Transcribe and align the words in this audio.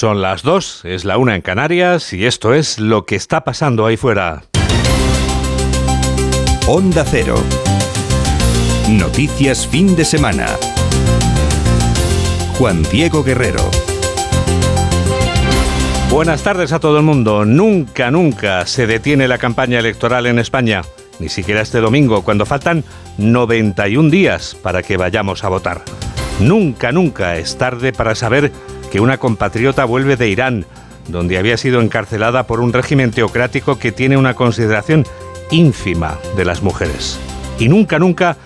Son 0.00 0.22
las 0.22 0.42
dos, 0.42 0.80
es 0.84 1.04
la 1.04 1.18
una 1.18 1.36
en 1.36 1.42
Canarias 1.42 2.14
y 2.14 2.24
esto 2.24 2.54
es 2.54 2.78
lo 2.78 3.04
que 3.04 3.16
está 3.16 3.44
pasando 3.44 3.84
ahí 3.84 3.98
fuera. 3.98 4.44
Onda 6.66 7.04
Cero. 7.04 7.34
Noticias 8.88 9.66
fin 9.66 9.94
de 9.96 10.06
semana. 10.06 10.46
Juan 12.56 12.82
Diego 12.84 13.22
Guerrero. 13.22 13.70
Buenas 16.08 16.42
tardes 16.44 16.72
a 16.72 16.80
todo 16.80 16.96
el 16.96 17.02
mundo. 17.02 17.44
Nunca, 17.44 18.10
nunca 18.10 18.64
se 18.64 18.86
detiene 18.86 19.28
la 19.28 19.36
campaña 19.36 19.80
electoral 19.80 20.24
en 20.24 20.38
España. 20.38 20.80
Ni 21.18 21.28
siquiera 21.28 21.60
este 21.60 21.80
domingo, 21.80 22.24
cuando 22.24 22.46
faltan 22.46 22.84
91 23.18 24.08
días 24.08 24.56
para 24.62 24.82
que 24.82 24.96
vayamos 24.96 25.44
a 25.44 25.50
votar. 25.50 25.82
Nunca, 26.40 26.90
nunca 26.90 27.36
es 27.36 27.58
tarde 27.58 27.92
para 27.92 28.14
saber 28.14 28.50
que 28.90 29.00
una 29.00 29.18
compatriota 29.18 29.84
vuelve 29.84 30.16
de 30.16 30.28
Irán, 30.28 30.66
donde 31.08 31.38
había 31.38 31.56
sido 31.56 31.80
encarcelada 31.80 32.46
por 32.46 32.60
un 32.60 32.72
régimen 32.72 33.10
teocrático 33.10 33.78
que 33.78 33.92
tiene 33.92 34.16
una 34.16 34.34
consideración 34.34 35.04
ínfima 35.50 36.18
de 36.36 36.44
las 36.44 36.62
mujeres. 36.62 37.18
Y 37.58 37.68
nunca, 37.68 37.98
nunca 37.98 38.36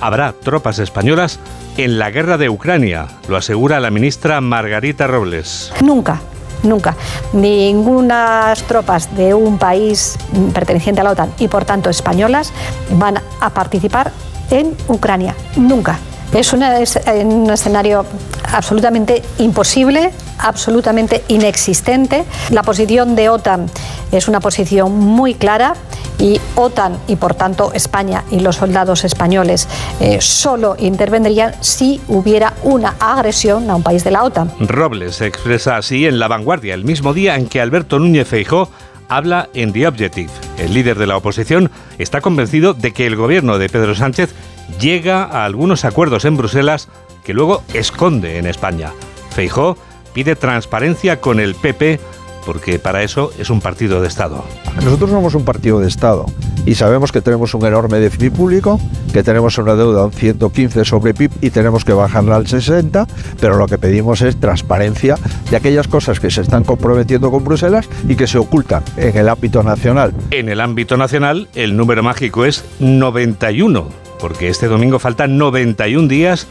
habrá 0.00 0.32
tropas 0.32 0.78
españolas 0.78 1.38
en 1.76 1.98
la 1.98 2.10
guerra 2.10 2.38
de 2.38 2.48
Ucrania, 2.48 3.06
lo 3.28 3.36
asegura 3.36 3.80
la 3.80 3.90
ministra 3.90 4.40
Margarita 4.40 5.06
Robles. 5.06 5.72
Nunca. 5.82 6.20
Nunca. 6.62 6.96
Ningunas 7.32 8.62
tropas 8.62 9.14
de 9.14 9.34
un 9.34 9.58
país 9.58 10.18
perteneciente 10.54 11.00
a 11.02 11.04
la 11.04 11.10
OTAN 11.10 11.30
y 11.38 11.48
por 11.48 11.64
tanto 11.64 11.90
españolas 11.90 12.52
van 12.92 13.20
a 13.40 13.50
participar 13.50 14.10
en 14.50 14.74
Ucrania. 14.88 15.34
Nunca. 15.56 15.98
Es, 16.36 16.52
un 16.52 17.50
escenario 17.50 18.04
absolutamente 18.52 19.22
imposible, 19.38 20.10
absolutamente 20.38 21.24
inexistente. 21.28 22.26
La 22.50 22.62
posición 22.62 23.16
de 23.16 23.30
OTAN 23.30 23.70
es 24.12 24.28
una 24.28 24.40
posición 24.40 24.98
muy 24.98 25.32
clara 25.32 25.72
y 26.18 26.38
OTAN 26.54 26.98
y 27.08 27.16
por 27.16 27.34
tanto 27.34 27.72
España 27.72 28.22
y 28.30 28.40
los 28.40 28.56
soldados 28.56 29.04
españoles 29.04 29.66
eh, 29.98 30.18
solo 30.20 30.76
intervendrían 30.78 31.54
si 31.60 32.02
hubiera 32.06 32.52
una 32.64 32.96
agresión 33.00 33.70
a 33.70 33.74
un 33.74 33.82
país 33.82 34.04
de 34.04 34.10
la 34.10 34.22
OTAN. 34.22 34.52
Robles 34.60 35.16
se 35.16 35.26
expresa 35.26 35.78
así 35.78 36.06
en 36.06 36.18
La 36.18 36.28
Vanguardia, 36.28 36.74
el 36.74 36.84
mismo 36.84 37.14
día 37.14 37.36
en 37.36 37.48
que 37.48 37.62
Alberto 37.62 37.98
Núñez 37.98 38.28
Feijó 38.28 38.68
habla 39.08 39.48
en 39.54 39.72
The 39.72 39.86
Objective. 39.86 40.30
El 40.58 40.74
líder 40.74 40.98
de 40.98 41.06
la 41.06 41.16
oposición 41.16 41.70
está 41.96 42.20
convencido 42.20 42.74
de 42.74 42.92
que 42.92 43.06
el 43.06 43.16
gobierno 43.16 43.56
de 43.56 43.70
Pedro 43.70 43.94
Sánchez 43.94 44.34
llega 44.80 45.24
a 45.24 45.44
algunos 45.44 45.84
acuerdos 45.84 46.24
en 46.24 46.36
Bruselas 46.36 46.88
que 47.24 47.34
luego 47.34 47.62
esconde 47.74 48.38
en 48.38 48.46
España. 48.46 48.92
Feijó 49.30 49.76
pide 50.14 50.36
transparencia 50.36 51.20
con 51.20 51.40
el 51.40 51.54
PP 51.54 52.00
porque 52.46 52.78
para 52.78 53.02
eso 53.02 53.32
es 53.38 53.50
un 53.50 53.60
partido 53.60 54.00
de 54.00 54.08
Estado. 54.08 54.44
Nosotros 54.76 55.10
somos 55.10 55.34
un 55.34 55.44
partido 55.44 55.80
de 55.80 55.88
Estado 55.88 56.26
y 56.64 56.76
sabemos 56.76 57.10
que 57.10 57.20
tenemos 57.20 57.52
un 57.54 57.66
enorme 57.66 57.98
déficit 57.98 58.32
público, 58.32 58.80
que 59.12 59.22
tenemos 59.22 59.58
una 59.58 59.74
deuda 59.74 60.00
de 60.00 60.06
un 60.06 60.12
115 60.12 60.84
sobre 60.84 61.12
PIB 61.12 61.30
y 61.40 61.50
tenemos 61.50 61.84
que 61.84 61.92
bajarla 61.92 62.36
al 62.36 62.46
60, 62.46 63.06
pero 63.40 63.56
lo 63.56 63.66
que 63.66 63.78
pedimos 63.78 64.22
es 64.22 64.38
transparencia 64.38 65.16
de 65.50 65.56
aquellas 65.56 65.88
cosas 65.88 66.20
que 66.20 66.30
se 66.30 66.40
están 66.40 66.62
comprometiendo 66.62 67.30
con 67.30 67.44
Bruselas 67.44 67.88
y 68.08 68.14
que 68.14 68.28
se 68.28 68.38
ocultan 68.38 68.84
en 68.96 69.16
el 69.16 69.28
ámbito 69.28 69.62
nacional. 69.62 70.14
En 70.30 70.48
el 70.48 70.60
ámbito 70.60 70.96
nacional, 70.96 71.48
el 71.54 71.76
número 71.76 72.02
mágico 72.02 72.44
es 72.44 72.64
91 72.78 74.05
porque 74.18 74.48
este 74.48 74.68
domingo 74.68 74.98
faltan 74.98 75.38
91 75.38 76.08
días 76.08 76.46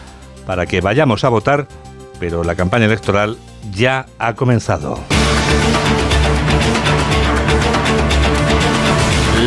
para 0.45 0.65
que 0.65 0.81
vayamos 0.81 1.23
a 1.23 1.29
votar, 1.29 1.67
pero 2.19 2.43
la 2.43 2.55
campaña 2.55 2.85
electoral 2.85 3.37
ya 3.73 4.05
ha 4.19 4.33
comenzado. 4.33 4.99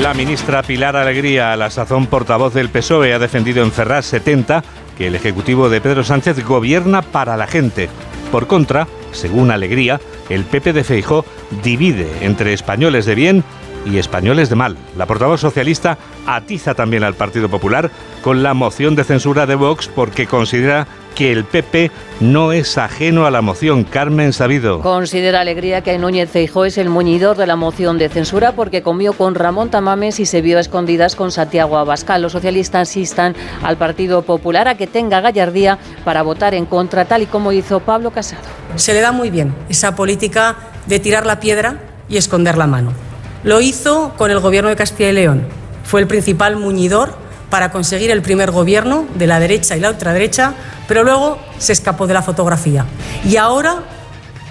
La 0.02 0.14
ministra 0.14 0.62
Pilar 0.62 0.97
Alegría, 0.97 1.52
a 1.52 1.56
la 1.56 1.70
sazón 1.70 2.06
portavoz 2.06 2.55
del 2.55 2.69
PSOE, 2.69 3.15
ha 3.15 3.19
defendido 3.19 3.65
en 3.65 3.72
Ferraz 3.72 4.06
70 4.06 4.62
que 4.97 5.09
el 5.09 5.15
Ejecutivo 5.15 5.69
de 5.69 5.81
Pedro 5.81 6.04
Sánchez 6.04 6.44
gobierna 6.44 7.03
para 7.03 7.37
la 7.37 7.47
gente. 7.47 7.88
Por 8.31 8.47
contra, 8.47 8.87
según 9.12 9.50
Alegría, 9.50 10.00
el 10.28 10.44
PP 10.44 10.72
de 10.72 10.84
Feijó 10.84 11.25
divide 11.62 12.09
entre 12.21 12.53
españoles 12.53 13.06
de 13.06 13.15
bien 13.15 13.44
y 13.84 13.99
españoles 13.99 14.49
de 14.49 14.56
mal. 14.56 14.77
La 14.97 15.06
portavoz 15.06 15.41
socialista 15.41 15.99
atiza 16.27 16.75
también 16.75 17.05
al 17.05 17.15
Partido 17.15 17.49
Popular 17.49 17.91
con 18.22 18.43
la 18.43 18.55
moción 18.55 18.97
de 18.97 19.05
censura 19.05 19.47
de 19.47 19.55
Vox 19.55 19.89
porque 19.89 20.27
considera 20.27 20.87
que 21.19 21.33
el 21.33 21.44
PP 21.44 21.91
no 22.21 22.53
es 22.53 22.78
ajeno 22.78 23.27
a 23.27 23.33
la 23.33 23.43
moción. 23.43 23.83
Carmen 23.83 24.33
Sabido. 24.33 24.81
Considera 24.81 25.41
alegría 25.41 25.81
que 25.81 25.99
Núñez 25.99 26.31
Feijó 26.31 26.65
es 26.65 26.78
el 26.78 26.91
muñidor 26.91 27.37
de 27.37 27.49
la 27.49 27.56
moción 27.56 27.99
de 27.99 28.09
censura 28.09 28.53
porque 28.53 28.83
comió 28.83 29.12
con 29.12 29.34
Ramón 29.34 29.69
Tamames 29.69 30.21
y 30.21 30.27
se 30.27 30.43
vio 30.43 30.59
a 30.59 30.60
escondidas 30.60 31.16
con 31.16 31.33
Santiago 31.33 31.77
Abascal. 31.77 32.22
Los 32.22 32.33
socialistas 32.33 32.97
instan 32.97 33.34
al 33.65 33.77
Partido 33.77 34.22
Popular 34.22 34.69
a 34.69 34.77
que 34.77 34.87
tenga 34.87 35.21
gallardía 35.21 35.78
para 36.05 36.22
votar 36.22 36.55
en 36.55 36.66
contra, 36.66 37.05
tal 37.05 37.22
y 37.22 37.27
como 37.27 37.50
hizo 37.50 37.81
Pablo 37.81 38.12
Casado. 38.12 38.43
Se 38.77 38.95
le 38.95 39.00
da 39.00 39.10
muy 39.10 39.31
bien 39.31 39.53
esa 39.69 39.97
política 39.97 40.56
de 40.87 41.00
tirar 41.00 41.27
la 41.27 41.41
piedra 41.41 41.78
y 42.09 42.16
esconder 42.16 42.56
la 42.56 42.69
mano. 42.69 43.07
Lo 43.44 43.60
hizo 43.60 44.15
con 44.16 44.31
el 44.31 44.41
gobierno 44.41 44.71
de 44.71 44.76
Castilla 44.76 45.10
y 45.10 45.12
León. 45.12 45.47
Fue 45.84 46.00
el 46.00 46.06
principal 46.06 46.56
muñidor 46.56 47.15
para 47.50 47.71
conseguir 47.71 48.10
el 48.10 48.21
primer 48.21 48.50
gobierno 48.50 49.06
de 49.15 49.26
la 49.26 49.41
derecha 49.41 49.76
y 49.76 49.81
la 49.81 49.91
ultraderecha, 49.91 50.54
pero 50.87 51.04
luego 51.04 51.38
se 51.59 51.72
escapó 51.72 52.06
de 52.06 52.15
la 52.15 52.22
fotografía. 52.22 52.84
Y 53.25 53.37
ahora 53.37 53.77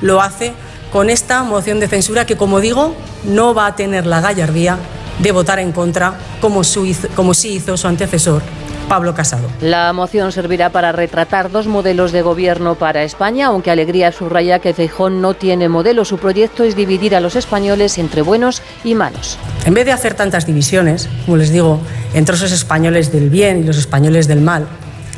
lo 0.02 0.22
hace 0.22 0.54
con 0.92 1.10
esta 1.10 1.44
moción 1.44 1.80
de 1.80 1.88
censura 1.88 2.26
que, 2.26 2.38
como 2.38 2.60
digo, 2.60 2.96
no 3.26 3.54
va 3.54 3.68
a 3.68 3.76
tener 3.76 4.06
la 4.06 4.22
gallardía 4.22 4.78
de 5.20 5.32
votar 5.32 5.60
en 5.60 5.72
contra 5.72 6.16
como, 6.40 6.64
sí 6.64 6.96
hizo 7.50 7.78
su 7.78 7.88
antecesor, 7.88 8.42
Pablo 8.88 9.14
Casado. 9.14 9.48
La 9.62 9.92
moción 9.94 10.32
servirá 10.32 10.70
para 10.70 10.92
retratar 10.92 11.52
dos 11.52 11.68
modelos 11.68 12.12
de 12.12 12.22
gobierno 12.22 12.76
para 12.76 13.04
España, 13.04 13.48
aunque 13.48 13.72
Alegría 13.72 14.12
subraya 14.12 14.60
que 14.60 14.74
Feijón 14.74 15.22
no 15.22 15.34
tiene 15.34 15.70
modelo. 15.70 16.06
Su 16.06 16.18
proyecto 16.18 16.64
es 16.64 16.76
dividir 16.76 17.16
a 17.16 17.20
los 17.20 17.36
españoles 17.36 17.98
entre 17.98 18.22
buenos 18.22 18.62
y 18.84 18.96
malos. 18.96 19.38
En 19.66 19.74
vez 19.74 19.86
de 19.86 19.92
hacer 19.92 20.14
tantas 20.14 20.46
divisiones, 20.46 21.10
como 21.26 21.38
les 21.38 21.52
digo, 21.52 21.80
entre 22.14 22.36
esos 22.36 22.52
españoles 22.52 23.12
del 23.12 23.30
bien 23.30 23.60
y 23.60 23.64
los 23.64 23.78
españoles 23.78 24.28
del 24.28 24.42
mal, 24.42 24.68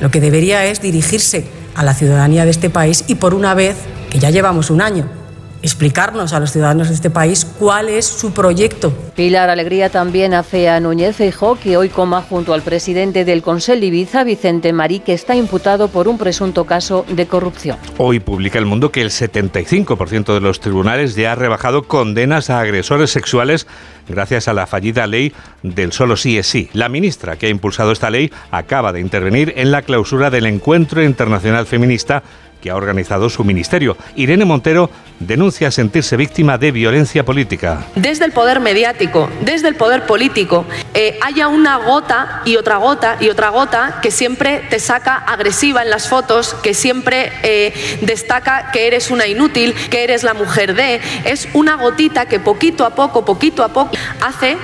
lo 0.02 0.10
que 0.10 0.22
debería 0.22 0.66
es 0.66 0.82
dirigirse 0.82 1.48
a 1.76 1.84
la 1.84 1.94
ciudadanía 1.94 2.46
de 2.46 2.52
este 2.52 2.70
país 2.70 3.04
y 3.08 3.16
por 3.16 3.34
una 3.34 3.54
vez, 3.54 3.76
que 4.10 4.20
ya 4.20 4.32
llevamos 4.32 4.72
un 4.72 4.82
año 4.82 5.19
explicarnos 5.62 6.34
a 6.34 6.40
los 6.40 6.52
ciudadanos 6.52 6.90
de 6.90 6.94
este 6.94 7.10
país 7.10 7.46
cuál 7.46 7.90
es 7.90 8.06
su 8.06 8.32
proyecto. 8.32 8.94
Pilar 9.16 9.50
Alegría 9.50 9.90
también 9.90 10.34
hace 10.34 10.70
a 10.70 10.80
Núñez 10.80 11.16
Feijó 11.16 11.58
que 11.58 11.78
hoy 11.78 11.90
coma 11.90 12.22
junto 12.22 12.54
al 12.54 12.62
presidente 12.62 13.26
del 13.26 13.42
Consell 13.42 13.84
Ibiza, 13.84 14.24
Vicente 14.24 14.72
Marí, 14.74 15.00
que 15.00 15.14
está 15.14 15.36
imputado 15.36 15.90
por 15.90 16.08
un 16.08 16.18
presunto 16.18 16.66
caso 16.66 17.06
de 17.10 17.28
corrupción. 17.28 17.78
Hoy 17.98 18.20
publica 18.20 18.60
El 18.60 18.66
Mundo 18.66 18.92
que 18.92 19.02
el 19.02 19.10
75% 19.10 20.34
de 20.34 20.40
los 20.40 20.60
tribunales 20.60 21.16
ya 21.16 21.34
ha 21.34 21.36
rebajado 21.36 21.84
condenas 21.84 22.50
a 22.50 22.60
agresores 22.60 23.12
sexuales 23.12 23.68
gracias 24.08 24.48
a 24.48 24.54
la 24.54 24.68
fallida 24.68 25.08
ley 25.08 25.34
del 25.64 25.92
solo 25.92 26.18
sí 26.18 26.38
es 26.38 26.48
sí. 26.48 26.70
La 26.74 26.90
ministra 26.90 27.38
que 27.38 27.48
ha 27.48 27.50
impulsado 27.50 27.92
esta 27.92 28.10
ley 28.10 28.32
acaba 28.52 28.92
de 28.92 29.00
intervenir 29.00 29.54
en 29.56 29.72
la 29.72 29.82
clausura 29.82 30.30
del 30.30 30.46
Encuentro 30.46 31.04
Internacional 31.04 31.66
Feminista 31.66 32.24
que 32.62 32.70
ha 32.70 32.76
organizado 32.76 33.30
su 33.30 33.44
ministerio. 33.44 33.98
Irene 34.16 34.46
Montero 34.46 34.90
denuncia 35.20 35.72
sentirse 35.72 36.18
víctima 36.18 36.58
de 36.58 36.72
violencia 36.72 37.26
política. 37.26 37.86
Desde 37.96 38.26
el 38.26 38.32
poder 38.32 38.60
mediático, 38.60 39.30
desde 39.42 39.68
el 39.68 39.76
poder 39.76 40.06
político, 40.06 40.66
eh, 40.94 41.18
haya 41.22 41.48
una 41.48 41.78
gota 41.78 42.42
y 42.46 42.56
otra 42.56 42.78
gota 42.78 43.18
y 43.20 43.30
otra 43.30 43.50
gota 43.50 44.00
que 44.02 44.12
siempre 44.12 44.62
te 44.70 44.80
saca 44.80 45.16
agresiva 45.16 45.84
en 45.84 45.90
las 45.90 46.08
fotos, 46.08 46.54
que 46.64 46.74
siempre 46.74 47.32
eh, 47.44 47.74
destaca 48.02 48.72
que 48.72 48.88
eres 48.88 49.12
una 49.12 49.28
inútil, 49.28 49.74
que 49.90 50.04
eres 50.04 50.24
la 50.24 50.34
mujer 50.34 50.74
de. 50.74 51.02
Es 51.26 51.48
una 51.54 51.76
gotita 51.76 52.28
que 52.28 52.40
poquito 52.40 52.86
a 52.86 52.92
poco, 52.92 53.26
poquito 53.26 53.64
a 53.64 53.70
poco 53.70 53.92
hace 54.22 54.58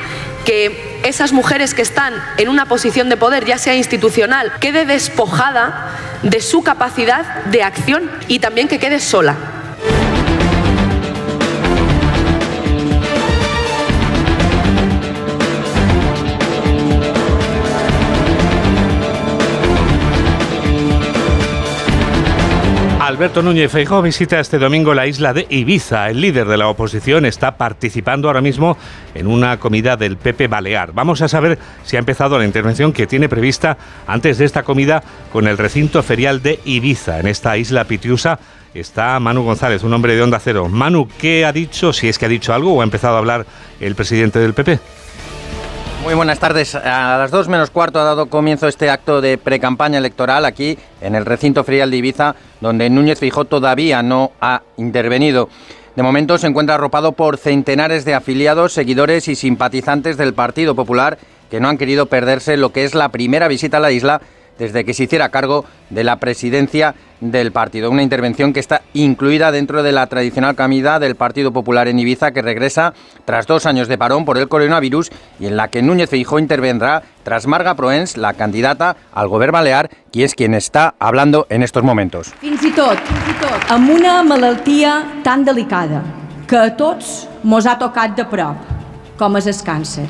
que 0.45 1.01
esas 1.03 1.33
mujeres 1.33 1.73
que 1.73 1.81
están 1.81 2.13
en 2.37 2.47
una 2.47 2.65
posición 2.65 3.09
de 3.09 3.17
poder, 3.17 3.45
ya 3.45 3.57
sea 3.57 3.75
institucional, 3.75 4.53
quede 4.59 4.85
despojada 4.85 5.91
de 6.23 6.41
su 6.41 6.63
capacidad 6.63 7.43
de 7.45 7.63
acción 7.63 8.09
y 8.27 8.39
también 8.39 8.67
que 8.67 8.79
quede 8.79 8.99
sola. 8.99 9.35
Alberto 23.05 23.43
Núñez 23.43 23.71
Feijóo 23.71 24.01
visita 24.01 24.39
este 24.39 24.57
domingo 24.57 24.95
la 24.95 25.05
isla 25.05 25.31
de 25.31 25.45
Ibiza. 25.47 26.09
El 26.09 26.21
líder 26.21 26.47
de 26.47 26.57
la 26.57 26.69
oposición 26.69 27.27
está 27.27 27.55
participando 27.55 28.27
ahora 28.27 28.41
mismo 28.41 28.79
en 29.13 29.27
una 29.27 29.59
comida 29.59 29.95
del 29.95 30.17
Pepe 30.17 30.47
Balear. 30.47 30.91
Vamos 30.91 31.21
a 31.21 31.27
saber 31.27 31.59
si 31.83 31.97
ha 31.97 31.99
empezado 31.99 32.39
la 32.39 32.45
intervención 32.45 32.91
que 32.91 33.05
tiene 33.05 33.29
prevista 33.29 33.77
antes 34.07 34.39
de 34.39 34.45
esta 34.45 34.63
comida 34.63 35.03
con 35.31 35.47
el 35.47 35.59
recinto 35.59 36.01
ferial 36.01 36.41
de 36.41 36.59
Ibiza, 36.65 37.19
en 37.19 37.27
esta 37.27 37.55
isla 37.57 37.83
pitiusa 37.83 38.39
está 38.73 39.19
Manu 39.19 39.43
González, 39.43 39.83
un 39.83 39.93
hombre 39.93 40.15
de 40.15 40.23
Onda 40.23 40.39
Cero. 40.39 40.67
Manu, 40.67 41.07
¿qué 41.19 41.45
ha 41.45 41.51
dicho, 41.51 41.93
si 41.93 42.09
es 42.09 42.17
que 42.17 42.25
ha 42.25 42.29
dicho 42.29 42.55
algo 42.55 42.73
o 42.73 42.81
ha 42.81 42.83
empezado 42.83 43.15
a 43.15 43.19
hablar 43.19 43.45
el 43.79 43.93
presidente 43.93 44.39
del 44.39 44.55
PP? 44.55 44.79
Muy 46.05 46.13
buenas 46.13 46.37
tardes. 46.37 46.75
A 46.75 47.17
las 47.17 47.31
dos 47.31 47.47
menos 47.47 47.71
cuarto 47.71 47.99
ha 47.99 48.03
dado 48.03 48.27
comienzo 48.27 48.67
este 48.67 48.91
acto 48.91 49.21
de 49.21 49.39
precampaña 49.39 49.97
electoral 49.97 50.45
aquí 50.45 50.77
en 51.01 51.15
el 51.15 51.25
recinto 51.25 51.63
ferial 51.63 51.89
de 51.89 51.97
Ibiza, 51.97 52.35
donde 52.61 52.91
Núñez 52.91 53.19
Fijó 53.19 53.45
todavía 53.45 54.03
no 54.03 54.31
ha 54.39 54.61
intervenido. 54.77 55.49
De 55.95 56.03
momento 56.03 56.37
se 56.37 56.45
encuentra 56.45 56.75
arropado 56.75 57.13
por 57.13 57.37
centenares 57.37 58.05
de 58.05 58.13
afiliados, 58.13 58.73
seguidores 58.73 59.27
y 59.27 59.33
simpatizantes 59.33 60.15
del 60.15 60.35
Partido 60.35 60.75
Popular 60.75 61.17
que 61.49 61.59
no 61.59 61.69
han 61.69 61.79
querido 61.79 62.05
perderse 62.05 62.55
lo 62.55 62.71
que 62.71 62.83
es 62.83 62.93
la 62.93 63.09
primera 63.09 63.47
visita 63.47 63.77
a 63.77 63.79
la 63.79 63.91
isla 63.91 64.21
desde 64.57 64.85
que 64.85 64.93
se 64.93 65.03
hiciera 65.03 65.29
cargo 65.29 65.65
de 65.89 66.03
la 66.03 66.17
presidencia 66.17 66.95
del 67.21 67.51
partido. 67.51 67.89
Una 67.89 68.03
intervención 68.03 68.53
que 68.53 68.59
está 68.59 68.81
incluida 68.93 69.51
dentro 69.51 69.83
de 69.83 69.91
la 69.91 70.07
tradicional 70.07 70.55
camida 70.55 70.99
del 70.99 71.15
Partido 71.15 71.51
Popular 71.51 71.87
en 71.87 71.99
Ibiza, 71.99 72.31
que 72.31 72.41
regresa 72.41 72.93
tras 73.25 73.47
dos 73.47 73.65
años 73.65 73.87
de 73.87 73.97
parón 73.97 74.25
por 74.25 74.37
el 74.37 74.47
coronavirus 74.47 75.11
y 75.39 75.47
en 75.47 75.57
la 75.57 75.69
que 75.69 75.81
Núñez 75.81 76.09
Feijó 76.09 76.39
intervendrá 76.39 77.03
tras 77.23 77.47
Marga 77.47 77.75
Proens, 77.75 78.17
la 78.17 78.33
candidata 78.33 78.95
al 79.13 79.27
gobierno 79.27 79.53
balear, 79.53 79.89
que 80.11 80.23
es 80.23 80.35
quien 80.35 80.53
está 80.53 80.95
hablando 80.99 81.47
en 81.49 81.63
estos 81.63 81.83
momentos. 81.83 82.33
Fins 82.41 82.63
i 82.65 82.71
tot, 82.75 82.99
fins 83.07 83.31
i 83.31 83.35
tot, 83.39 83.71
amb 83.71 83.89
una 83.93 84.19
malaltia 84.23 84.97
tan 85.23 85.45
delicada 85.45 86.01
que 86.49 86.57
a 86.57 86.75
tots 86.77 87.27
mos 87.43 87.65
ha 87.65 87.77
tocat 87.79 88.17
de 88.17 88.25
prop, 88.29 88.57
com 89.17 89.37
és 89.39 89.47
el 89.47 89.61
càncer. 89.65 90.05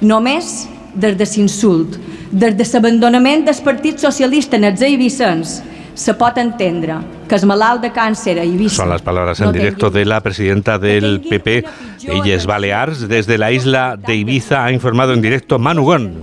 Només 0.00 0.68
des 0.94 1.16
de 1.16 1.24
l'insult, 1.24 1.98
des 2.30 2.54
de 2.56 2.64
l'abandonament 2.72 3.44
del 3.44 3.62
Partit 3.64 3.98
Socialista 3.98 4.56
en 4.56 4.64
els 4.64 4.82
eivissens, 4.82 5.62
se 5.98 6.14
pot 6.14 6.36
entendre 6.38 7.00
que 7.28 7.34
el 7.34 7.46
malalt 7.50 7.82
de 7.82 7.90
càncer 7.90 8.36
a 8.38 8.44
Eivissa... 8.44 8.84
Son 8.84 8.88
las 8.88 9.02
palabras 9.02 9.40
en 9.40 9.50
directo 9.52 9.90
de 9.90 10.04
la 10.04 10.20
presidenta 10.20 10.78
del 10.78 11.20
PP, 11.20 11.64
ella 12.06 12.34
es 12.34 12.46
Balears. 12.46 13.08
Desde 13.08 13.36
la 13.36 13.50
isla 13.50 13.96
de 13.96 14.14
Ibiza 14.14 14.64
ha 14.64 14.72
informado 14.72 15.12
en 15.12 15.20
directo 15.20 15.58
Manu 15.58 15.84
Gon. 15.84 16.14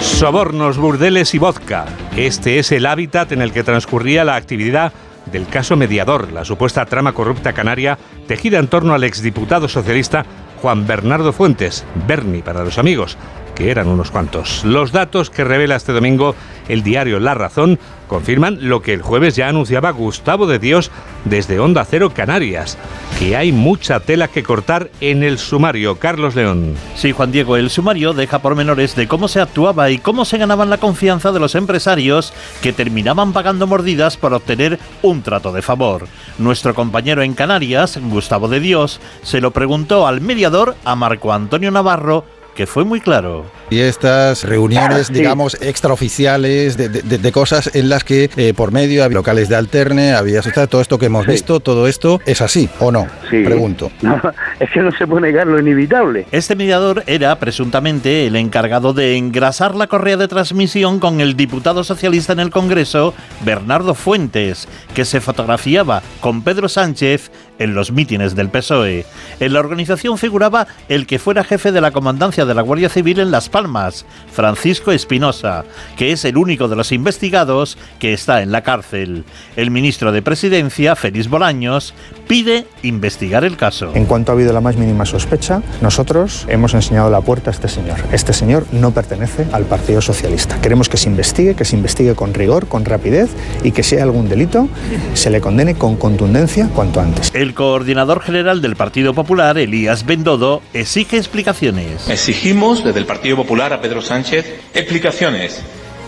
Sobornos, 0.00 0.76
burdeles 0.76 1.34
y 1.34 1.38
vodka. 1.38 1.86
Este 2.16 2.58
es 2.58 2.70
el 2.72 2.84
hábitat 2.84 3.32
en 3.32 3.40
el 3.40 3.52
que 3.52 3.64
transcurría 3.64 4.24
la 4.24 4.36
actividad 4.36 4.92
del 5.32 5.46
caso 5.46 5.76
mediador, 5.76 6.30
la 6.30 6.44
supuesta 6.44 6.84
trama 6.84 7.12
corrupta 7.12 7.52
canaria 7.52 7.96
tejida 8.26 8.58
en 8.58 8.68
torno 8.68 8.92
al 8.92 9.04
exdiputado 9.04 9.68
socialista 9.68 10.26
Juan 10.62 10.86
Bernardo 10.86 11.32
Fuentes, 11.32 11.84
Berni 12.06 12.40
para 12.40 12.62
los 12.62 12.78
amigos, 12.78 13.18
que 13.56 13.72
eran 13.72 13.88
unos 13.88 14.12
cuantos. 14.12 14.64
Los 14.64 14.92
datos 14.92 15.28
que 15.28 15.42
revela 15.42 15.74
este 15.74 15.90
domingo 15.90 16.36
el 16.68 16.84
diario 16.84 17.18
La 17.18 17.34
Razón 17.34 17.80
confirman 18.12 18.68
lo 18.68 18.82
que 18.82 18.92
el 18.92 19.00
jueves 19.00 19.36
ya 19.36 19.48
anunciaba 19.48 19.90
Gustavo 19.90 20.46
de 20.46 20.58
Dios 20.58 20.90
desde 21.24 21.58
Onda 21.58 21.82
Cero 21.86 22.12
Canarias, 22.14 22.76
que 23.18 23.36
hay 23.36 23.52
mucha 23.52 24.00
tela 24.00 24.28
que 24.28 24.42
cortar 24.42 24.90
en 25.00 25.22
el 25.22 25.38
sumario. 25.38 25.96
Carlos 25.96 26.34
León. 26.34 26.74
Sí, 26.94 27.12
Juan 27.12 27.32
Diego, 27.32 27.56
el 27.56 27.70
sumario 27.70 28.12
deja 28.12 28.40
pormenores 28.40 28.94
de 28.96 29.08
cómo 29.08 29.28
se 29.28 29.40
actuaba 29.40 29.88
y 29.88 29.96
cómo 29.96 30.26
se 30.26 30.36
ganaban 30.36 30.68
la 30.68 30.76
confianza 30.76 31.32
de 31.32 31.40
los 31.40 31.54
empresarios 31.54 32.34
que 32.60 32.74
terminaban 32.74 33.32
pagando 33.32 33.66
mordidas 33.66 34.18
por 34.18 34.34
obtener 34.34 34.78
un 35.00 35.22
trato 35.22 35.50
de 35.50 35.62
favor. 35.62 36.06
Nuestro 36.36 36.74
compañero 36.74 37.22
en 37.22 37.32
Canarias, 37.32 37.98
Gustavo 37.98 38.46
de 38.48 38.60
Dios, 38.60 39.00
se 39.22 39.40
lo 39.40 39.52
preguntó 39.52 40.06
al 40.06 40.20
mediador, 40.20 40.76
a 40.84 40.94
Marco 40.96 41.32
Antonio 41.32 41.70
Navarro, 41.70 42.26
que 42.54 42.66
fue 42.66 42.84
muy 42.84 43.00
claro. 43.00 43.44
Y 43.70 43.80
estas 43.80 44.44
reuniones, 44.44 45.12
digamos, 45.12 45.56
extraoficiales 45.62 46.76
de, 46.76 46.88
de, 46.88 47.18
de, 47.18 47.32
cosas 47.32 47.74
en 47.74 47.88
las 47.88 48.04
que 48.04 48.30
eh, 48.36 48.52
por 48.54 48.72
medio 48.72 49.04
había 49.04 49.16
locales 49.16 49.48
de 49.48 49.56
alterne, 49.56 50.12
había 50.12 50.42
todo 50.68 50.80
esto 50.80 50.98
que 50.98 51.06
hemos 51.06 51.24
sí. 51.24 51.32
visto, 51.32 51.60
todo 51.60 51.86
esto, 51.86 52.20
¿es 52.26 52.40
así 52.40 52.68
o 52.80 52.90
no? 52.92 53.06
Sí. 53.30 53.42
Pregunto. 53.44 53.90
No, 54.02 54.20
es 54.58 54.68
que 54.70 54.80
no 54.80 54.90
se 54.92 55.06
puede 55.06 55.28
negar 55.28 55.46
lo 55.46 55.58
inevitable. 55.58 56.26
Este 56.32 56.56
mediador 56.56 57.04
era 57.06 57.38
presuntamente 57.38 58.26
el 58.26 58.36
encargado 58.36 58.92
de 58.92 59.16
engrasar 59.16 59.74
la 59.74 59.86
correa 59.86 60.16
de 60.16 60.28
transmisión 60.28 60.98
con 60.98 61.20
el 61.20 61.36
diputado 61.36 61.84
socialista 61.84 62.32
en 62.32 62.40
el 62.40 62.50
Congreso, 62.50 63.14
Bernardo 63.44 63.94
Fuentes, 63.94 64.68
que 64.94 65.04
se 65.04 65.20
fotografiaba 65.20 66.02
con 66.20 66.42
Pedro 66.42 66.68
Sánchez 66.68 67.30
en 67.58 67.74
los 67.74 67.92
mítines 67.92 68.34
del 68.34 68.48
PSOE. 68.48 69.04
En 69.40 69.52
la 69.52 69.60
organización 69.60 70.18
figuraba 70.18 70.66
el 70.88 71.06
que 71.06 71.18
fuera 71.18 71.44
jefe 71.44 71.72
de 71.72 71.80
la 71.80 71.90
comandancia 71.90 72.44
de 72.44 72.54
la 72.54 72.62
Guardia 72.62 72.88
Civil 72.88 73.20
en 73.20 73.30
Las 73.30 73.48
Palmas, 73.48 74.04
Francisco 74.30 74.92
Espinosa, 74.92 75.64
que 75.96 76.12
es 76.12 76.24
el 76.24 76.36
único 76.36 76.68
de 76.68 76.76
los 76.76 76.92
investigados 76.92 77.78
que 77.98 78.12
está 78.12 78.42
en 78.42 78.52
la 78.52 78.62
cárcel. 78.62 79.24
El 79.56 79.70
ministro 79.70 80.12
de 80.12 80.22
Presidencia, 80.22 80.96
Félix 80.96 81.28
Bolaños, 81.28 81.94
pide 82.26 82.66
investigar 82.82 83.44
el 83.44 83.56
caso. 83.56 83.92
En 83.94 84.06
cuanto 84.06 84.32
ha 84.32 84.34
habido 84.34 84.52
la 84.52 84.60
más 84.60 84.76
mínima 84.76 85.04
sospecha, 85.04 85.62
nosotros 85.80 86.46
hemos 86.48 86.74
enseñado 86.74 87.10
la 87.10 87.20
puerta 87.20 87.50
a 87.50 87.52
este 87.52 87.68
señor. 87.68 87.98
Este 88.12 88.32
señor 88.32 88.66
no 88.72 88.92
pertenece 88.92 89.46
al 89.52 89.64
Partido 89.64 90.00
Socialista. 90.00 90.60
Queremos 90.60 90.88
que 90.88 90.96
se 90.96 91.08
investigue, 91.08 91.54
que 91.54 91.64
se 91.64 91.76
investigue 91.76 92.14
con 92.14 92.34
rigor, 92.34 92.68
con 92.68 92.84
rapidez 92.84 93.30
y 93.62 93.72
que 93.72 93.82
si 93.82 93.96
hay 93.96 94.02
algún 94.02 94.28
delito, 94.28 94.68
se 95.14 95.30
le 95.30 95.40
condene 95.40 95.74
con 95.74 95.96
contundencia 95.96 96.68
cuanto 96.74 97.00
antes. 97.00 97.30
Coordinador 97.50 98.22
general 98.22 98.62
del 98.62 98.76
Partido 98.76 99.12
Popular, 99.12 99.58
Elías 99.58 100.06
Bendodo, 100.06 100.62
exige 100.72 101.16
explicaciones. 101.16 102.08
Exigimos 102.08 102.84
desde 102.84 103.00
el 103.00 103.06
Partido 103.06 103.36
Popular 103.36 103.72
a 103.72 103.80
Pedro 103.80 104.00
Sánchez 104.00 104.46
explicaciones 104.72 105.62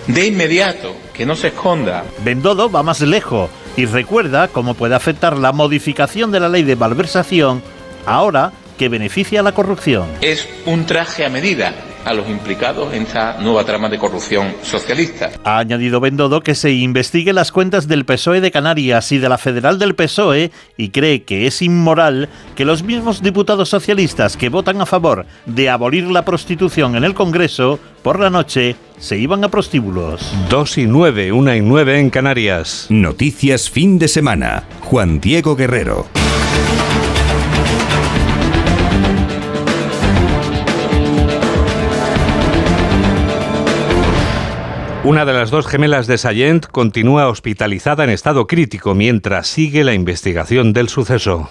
de 0.06 0.26
inmediato, 0.26 0.94
que 1.12 1.26
no 1.26 1.34
se 1.34 1.48
esconda. 1.48 2.04
Bendodo 2.24 2.70
va 2.70 2.82
más 2.82 3.00
lejos 3.00 3.50
y 3.76 3.86
recuerda 3.86 4.48
cómo 4.48 4.74
puede 4.74 4.94
afectar 4.94 5.36
la 5.36 5.52
modificación 5.52 6.30
de 6.30 6.40
la 6.40 6.48
ley 6.48 6.62
de 6.62 6.76
malversación 6.76 7.62
ahora 8.06 8.52
que 8.78 8.88
beneficia 8.88 9.40
a 9.40 9.42
la 9.42 9.52
corrupción. 9.52 10.06
Es 10.20 10.48
un 10.66 10.86
traje 10.86 11.24
a 11.24 11.30
medida 11.30 11.74
a 12.04 12.14
los 12.14 12.28
implicados 12.28 12.92
en 12.92 13.02
esta 13.02 13.38
nueva 13.40 13.64
trama 13.64 13.88
de 13.88 13.98
corrupción 13.98 14.54
socialista. 14.62 15.30
Ha 15.44 15.58
añadido 15.58 16.00
Bendodo 16.00 16.42
que 16.42 16.54
se 16.54 16.72
investigue 16.72 17.32
las 17.32 17.52
cuentas 17.52 17.88
del 17.88 18.04
PSOE 18.04 18.40
de 18.40 18.50
Canarias 18.50 19.12
y 19.12 19.18
de 19.18 19.28
la 19.28 19.38
Federal 19.38 19.78
del 19.78 19.94
PSOE 19.94 20.50
y 20.76 20.90
cree 20.90 21.22
que 21.22 21.46
es 21.46 21.62
inmoral 21.62 22.28
que 22.56 22.64
los 22.64 22.82
mismos 22.82 23.22
diputados 23.22 23.68
socialistas 23.68 24.36
que 24.36 24.48
votan 24.48 24.80
a 24.80 24.86
favor 24.86 25.26
de 25.46 25.70
abolir 25.70 26.04
la 26.04 26.24
prostitución 26.24 26.96
en 26.96 27.04
el 27.04 27.14
Congreso 27.14 27.78
por 28.02 28.20
la 28.20 28.30
noche 28.30 28.76
se 28.98 29.18
iban 29.18 29.44
a 29.44 29.48
prostíbulos. 29.48 30.32
Dos 30.48 30.78
y 30.78 30.86
nueve, 30.86 31.32
una 31.32 31.56
y 31.56 31.60
nueve 31.60 31.98
en 31.98 32.10
Canarias. 32.10 32.86
Noticias 32.90 33.70
fin 33.70 33.98
de 33.98 34.08
semana. 34.08 34.64
Juan 34.82 35.20
Diego 35.20 35.56
Guerrero. 35.56 36.23
Una 45.04 45.26
de 45.26 45.34
las 45.34 45.50
dos 45.50 45.66
gemelas 45.66 46.06
de 46.06 46.16
Sallent 46.16 46.64
continúa 46.64 47.28
hospitalizada 47.28 48.04
en 48.04 48.10
estado 48.10 48.46
crítico 48.46 48.94
mientras 48.94 49.46
sigue 49.46 49.84
la 49.84 49.92
investigación 49.92 50.72
del 50.72 50.88
suceso. 50.88 51.50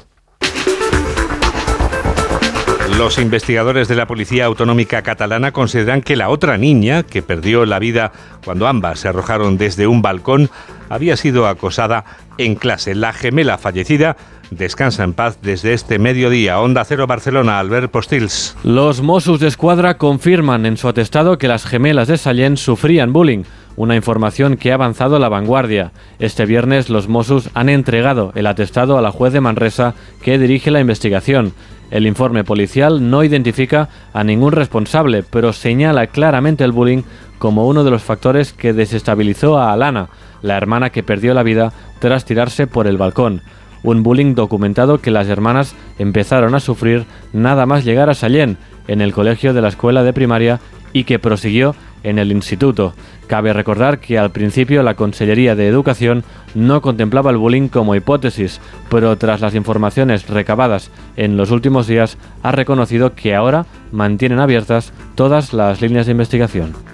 Los 2.89 3.17
investigadores 3.17 3.87
de 3.87 3.95
la 3.95 4.07
Policía 4.07 4.45
Autonómica 4.45 5.01
Catalana 5.01 5.51
consideran 5.51 6.01
que 6.01 6.17
la 6.17 6.29
otra 6.29 6.57
niña, 6.57 7.03
que 7.03 7.21
perdió 7.21 7.65
la 7.65 7.79
vida 7.79 8.11
cuando 8.43 8.67
ambas 8.67 8.99
se 8.99 9.07
arrojaron 9.07 9.57
desde 9.57 9.87
un 9.87 10.01
balcón, 10.01 10.49
había 10.89 11.15
sido 11.15 11.47
acosada 11.47 12.03
en 12.37 12.55
clase. 12.55 12.93
La 12.93 13.13
gemela 13.13 13.57
fallecida 13.57 14.17
descansa 14.51 15.03
en 15.03 15.13
paz 15.13 15.39
desde 15.41 15.73
este 15.73 15.97
mediodía. 15.97 16.59
Onda 16.59 16.83
Cero 16.83 17.07
Barcelona, 17.07 17.57
Albert 17.59 17.89
Postils. 17.89 18.55
Los 18.63 19.01
Mossos 19.01 19.39
de 19.39 19.47
Escuadra 19.47 19.97
confirman 19.97 20.65
en 20.65 20.77
su 20.77 20.87
atestado 20.87 21.37
que 21.37 21.47
las 21.47 21.65
gemelas 21.65 22.09
de 22.09 22.17
Sallent 22.17 22.57
sufrían 22.57 23.13
bullying, 23.13 23.43
una 23.75 23.95
información 23.95 24.57
que 24.57 24.71
ha 24.71 24.75
avanzado 24.75 25.19
la 25.19 25.29
vanguardia. 25.29 25.93
Este 26.19 26.45
viernes 26.45 26.89
los 26.89 27.07
Mossos 27.07 27.49
han 27.53 27.69
entregado 27.69 28.33
el 28.35 28.45
atestado 28.45 28.97
a 28.97 29.01
la 29.01 29.11
juez 29.11 29.33
de 29.33 29.41
Manresa 29.41 29.95
que 30.21 30.37
dirige 30.37 30.69
la 30.69 30.81
investigación. 30.81 31.53
El 31.93 32.07
informe 32.07 32.43
policial 32.43 33.11
no 33.11 33.23
identifica 33.23 33.87
a 34.13 34.23
ningún 34.23 34.51
responsable, 34.51 35.21
pero 35.21 35.53
señala 35.53 36.07
claramente 36.07 36.63
el 36.63 36.71
bullying 36.71 37.03
como 37.37 37.67
uno 37.67 37.83
de 37.83 37.91
los 37.91 38.01
factores 38.01 38.51
que 38.51 38.73
desestabilizó 38.73 39.59
a 39.59 39.71
Alana, 39.71 40.09
la 40.41 40.57
hermana 40.57 40.89
que 40.89 41.03
perdió 41.03 41.35
la 41.35 41.43
vida 41.43 41.71
tras 41.99 42.25
tirarse 42.25 42.65
por 42.65 42.87
el 42.87 42.97
balcón. 42.97 43.43
Un 43.83 44.01
bullying 44.01 44.33
documentado 44.33 44.97
que 44.97 45.11
las 45.11 45.27
hermanas 45.27 45.75
empezaron 45.99 46.55
a 46.55 46.59
sufrir 46.59 47.05
nada 47.31 47.67
más 47.67 47.85
llegar 47.85 48.09
a 48.09 48.15
Sallén, 48.15 48.57
en 48.87 48.99
el 48.99 49.13
colegio 49.13 49.53
de 49.53 49.61
la 49.61 49.67
escuela 49.67 50.01
de 50.01 50.13
primaria, 50.13 50.61
y 50.93 51.03
que 51.03 51.19
prosiguió 51.19 51.75
en 52.03 52.19
el 52.19 52.31
instituto. 52.31 52.93
Cabe 53.27 53.53
recordar 53.53 53.99
que 53.99 54.19
al 54.19 54.31
principio 54.31 54.83
la 54.83 54.95
Consellería 54.95 55.55
de 55.55 55.67
Educación 55.67 56.23
no 56.53 56.81
contemplaba 56.81 57.31
el 57.31 57.37
bullying 57.37 57.67
como 57.67 57.95
hipótesis, 57.95 58.59
pero 58.89 59.17
tras 59.17 59.41
las 59.41 59.55
informaciones 59.55 60.27
recabadas 60.27 60.91
en 61.15 61.37
los 61.37 61.51
últimos 61.51 61.87
días 61.87 62.17
ha 62.43 62.51
reconocido 62.51 63.15
que 63.15 63.33
ahora 63.33 63.65
mantienen 63.91 64.39
abiertas 64.39 64.93
todas 65.15 65.53
las 65.53 65.81
líneas 65.81 66.05
de 66.05 66.11
investigación. 66.11 66.92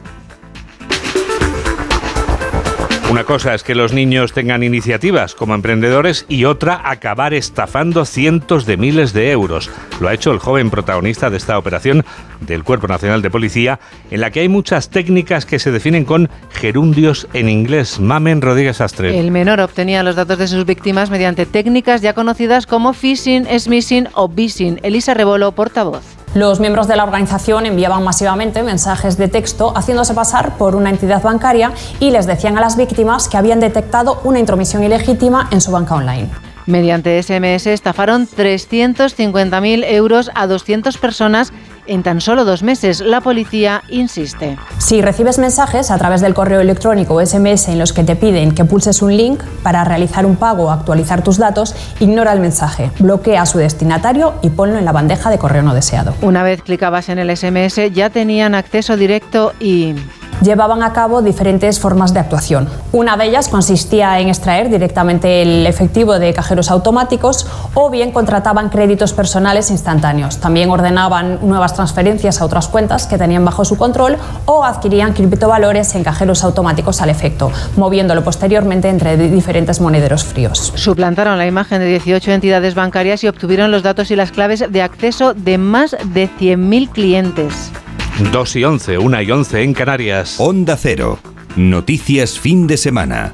Una 3.10 3.24
cosa 3.24 3.56
es 3.56 3.64
que 3.64 3.74
los 3.74 3.92
niños 3.92 4.34
tengan 4.34 4.62
iniciativas 4.62 5.34
como 5.34 5.56
emprendedores 5.56 6.28
y 6.30 6.46
otra 6.46 6.80
acabar 6.84 7.34
estafando 7.34 8.06
cientos 8.06 8.68
de 8.68 8.78
miles 8.78 9.14
de 9.14 9.32
euros. 9.32 9.72
Lo 10.00 10.08
ha 10.08 10.14
hecho 10.14 10.32
el 10.32 10.38
joven 10.38 10.70
protagonista 10.70 11.32
de 11.32 11.38
esta 11.38 11.58
operación 11.58 12.06
del 12.42 12.64
Cuerpo 12.64 12.88
Nacional 12.88 13.24
de 13.24 13.32
Policía, 13.32 13.80
en 14.12 14.22
la 14.22 14.30
que 14.30 14.42
hay 14.42 14.48
muchas 14.48 14.92
técnicas 14.92 15.48
que 15.48 15.58
se 15.58 15.72
definen 15.72 16.06
con 16.06 16.30
gerundios 16.52 17.28
en 17.34 17.50
inglés. 17.50 18.00
Mamen 18.00 18.44
Rodríguez 18.44 18.80
Astre. 18.80 19.20
El 19.20 19.32
menor 19.32 19.60
obtenía 19.60 20.04
los 20.04 20.16
datos 20.16 20.38
de 20.38 20.48
sus 20.48 20.68
víctimas 20.68 21.10
mediante 21.10 21.48
técnicas 21.48 22.04
ya 22.04 22.14
conocidas 22.14 22.68
como 22.68 22.94
phishing, 22.94 23.48
smishing 23.60 24.08
o 24.14 24.30
bising. 24.30 24.80
Elisa 24.84 25.16
Rebolo, 25.16 25.52
portavoz. 25.54 26.19
Los 26.36 26.60
miembros 26.60 26.88
de 26.88 26.96
la 26.96 27.04
organización 27.04 27.66
enviaban 27.66 28.04
masivamente 28.04 28.62
mensajes 28.62 29.18
de 29.18 29.30
texto 29.30 29.74
haciéndose 29.76 30.14
pasar 30.14 30.58
por 30.58 30.76
una 30.76 30.92
entidad 30.92 31.24
bancaria 31.24 31.72
y 32.00 32.12
les 32.12 32.28
decían 32.28 32.56
a 32.56 32.62
las 32.62 32.78
víctimas 32.78 33.28
que 33.28 33.38
habían 33.38 33.60
detectado 33.60 34.22
una 34.24 34.38
intromisión 34.38 34.84
ilegítima 34.84 35.48
en 35.50 35.60
su 35.60 35.72
banca 35.72 35.96
online. 35.96 36.30
Mediante 36.68 37.22
SMS 37.24 37.66
estafaron 37.66 38.28
350.000 38.28 39.86
euros 39.86 40.30
a 40.36 40.46
200 40.46 41.00
personas 41.00 41.52
en 41.90 42.04
tan 42.04 42.22
solo 42.22 42.46
dos 42.46 42.64
meses. 42.64 43.02
La 43.02 43.22
policía 43.22 43.84
insiste. 43.90 44.58
Si 44.78 45.02
recibes 45.02 45.40
mensajes 45.40 45.92
a 45.92 45.98
través 45.98 46.22
del 46.22 46.34
correo 46.34 46.62
electrónico 46.62 47.16
o 47.16 47.26
SMS 47.26 47.68
en 47.68 47.80
los 47.80 47.92
que 47.92 48.04
te 48.04 48.16
piden 48.16 48.54
que 48.54 48.64
pulses 48.64 49.02
un 49.02 49.18
link 49.18 49.44
para 49.64 49.84
realizar 49.84 50.26
un 50.26 50.36
pago 50.36 50.66
o 50.66 50.72
actualizar 50.72 51.24
tus 51.24 51.38
datos, 51.38 51.76
ignora 52.00 52.32
el 52.32 52.40
mensaje, 52.40 52.92
bloquea 53.00 53.42
a 53.42 53.46
su 53.46 53.58
destinatario 53.58 54.36
y 54.42 54.50
ponlo 54.50 54.78
en 54.78 54.86
la 54.86 54.92
bandeja 54.92 55.30
de 55.30 55.38
correo 55.38 55.64
no 55.64 55.74
deseado. 55.74 56.14
Una 56.22 56.44
vez 56.44 56.62
clicabas 56.62 57.10
en 57.10 57.20
el 57.20 57.36
SMS 57.36 57.92
ya 57.92 58.10
tenían 58.10 58.56
acceso 58.56 58.96
directo 58.96 59.54
y 59.60 59.96
llevaban 60.42 60.84
a 60.84 60.94
cabo 60.94 61.22
diferentes 61.22 61.80
formas 61.80 62.14
de 62.14 62.20
actuación. 62.20 62.68
Una 62.92 63.18
de 63.18 63.26
ellas 63.26 63.50
consistía 63.50 64.20
en 64.20 64.30
extraer 64.30 64.70
directamente 64.70 65.42
el 65.42 65.68
efectivo 65.68 66.20
de 66.20 66.34
cajeros 66.34 66.72
automáticos 66.72 67.48
o 67.74 67.90
bien 67.90 68.12
contrataban 68.12 68.70
créditos 68.70 69.14
personales 69.14 69.72
instantáneos. 69.72 70.38
También 70.38 70.70
ordenaban 70.70 71.40
nuevas 71.42 71.74
transferencias 71.74 72.42
a 72.42 72.46
otras 72.46 72.68
cuentas 72.68 73.08
que 73.08 73.18
tenían 73.18 73.46
bajo 73.46 73.66
su 73.66 73.78
control 73.78 74.18
o 74.46 74.64
adquirían 74.64 75.14
criptovalores 75.14 75.96
en 75.96 76.04
cajeros 76.04 76.44
automáticos 76.44 77.02
al 77.02 77.10
efecto, 77.10 77.52
moviéndolo 77.78 78.24
posteriormente 78.24 78.90
entre 78.90 79.18
diferentes 79.18 79.82
monederos 79.82 80.24
fríos. 80.24 80.72
Suplantaron 80.76 81.38
la 81.38 81.48
imagen 81.48 81.80
de 81.80 81.88
18 81.88 82.32
entidades 82.32 82.76
bancarias 82.76 83.24
y 83.24 83.28
obtuvieron 83.28 83.72
los 83.72 83.84
datos 83.84 84.12
y 84.12 84.16
las 84.16 84.32
claves 84.32 84.66
de 84.70 84.82
acceso 84.82 85.34
de 85.34 85.58
más 85.58 85.92
de 85.92 86.30
100.000 86.30 86.90
clientes. 86.90 87.72
2 88.20 88.56
y 88.58 88.64
11, 88.66 88.98
1 88.98 89.22
y 89.22 89.32
11 89.32 89.64
en 89.64 89.74
Canarias. 89.74 90.36
Onda 90.40 90.76
Cero. 90.78 91.20
Noticias 91.56 92.38
fin 92.38 92.68
de 92.68 92.76
semana. 92.76 93.32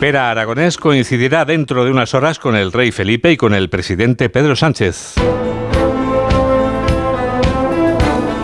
Pera 0.00 0.30
Aragonés 0.30 0.78
coincidirá 0.78 1.44
dentro 1.44 1.84
de 1.84 1.90
unas 1.90 2.14
horas 2.14 2.38
con 2.38 2.56
el 2.56 2.72
rey 2.72 2.92
Felipe 2.92 3.30
y 3.30 3.36
con 3.36 3.52
el 3.52 3.68
presidente 3.68 4.30
Pedro 4.30 4.56
Sánchez. 4.56 5.14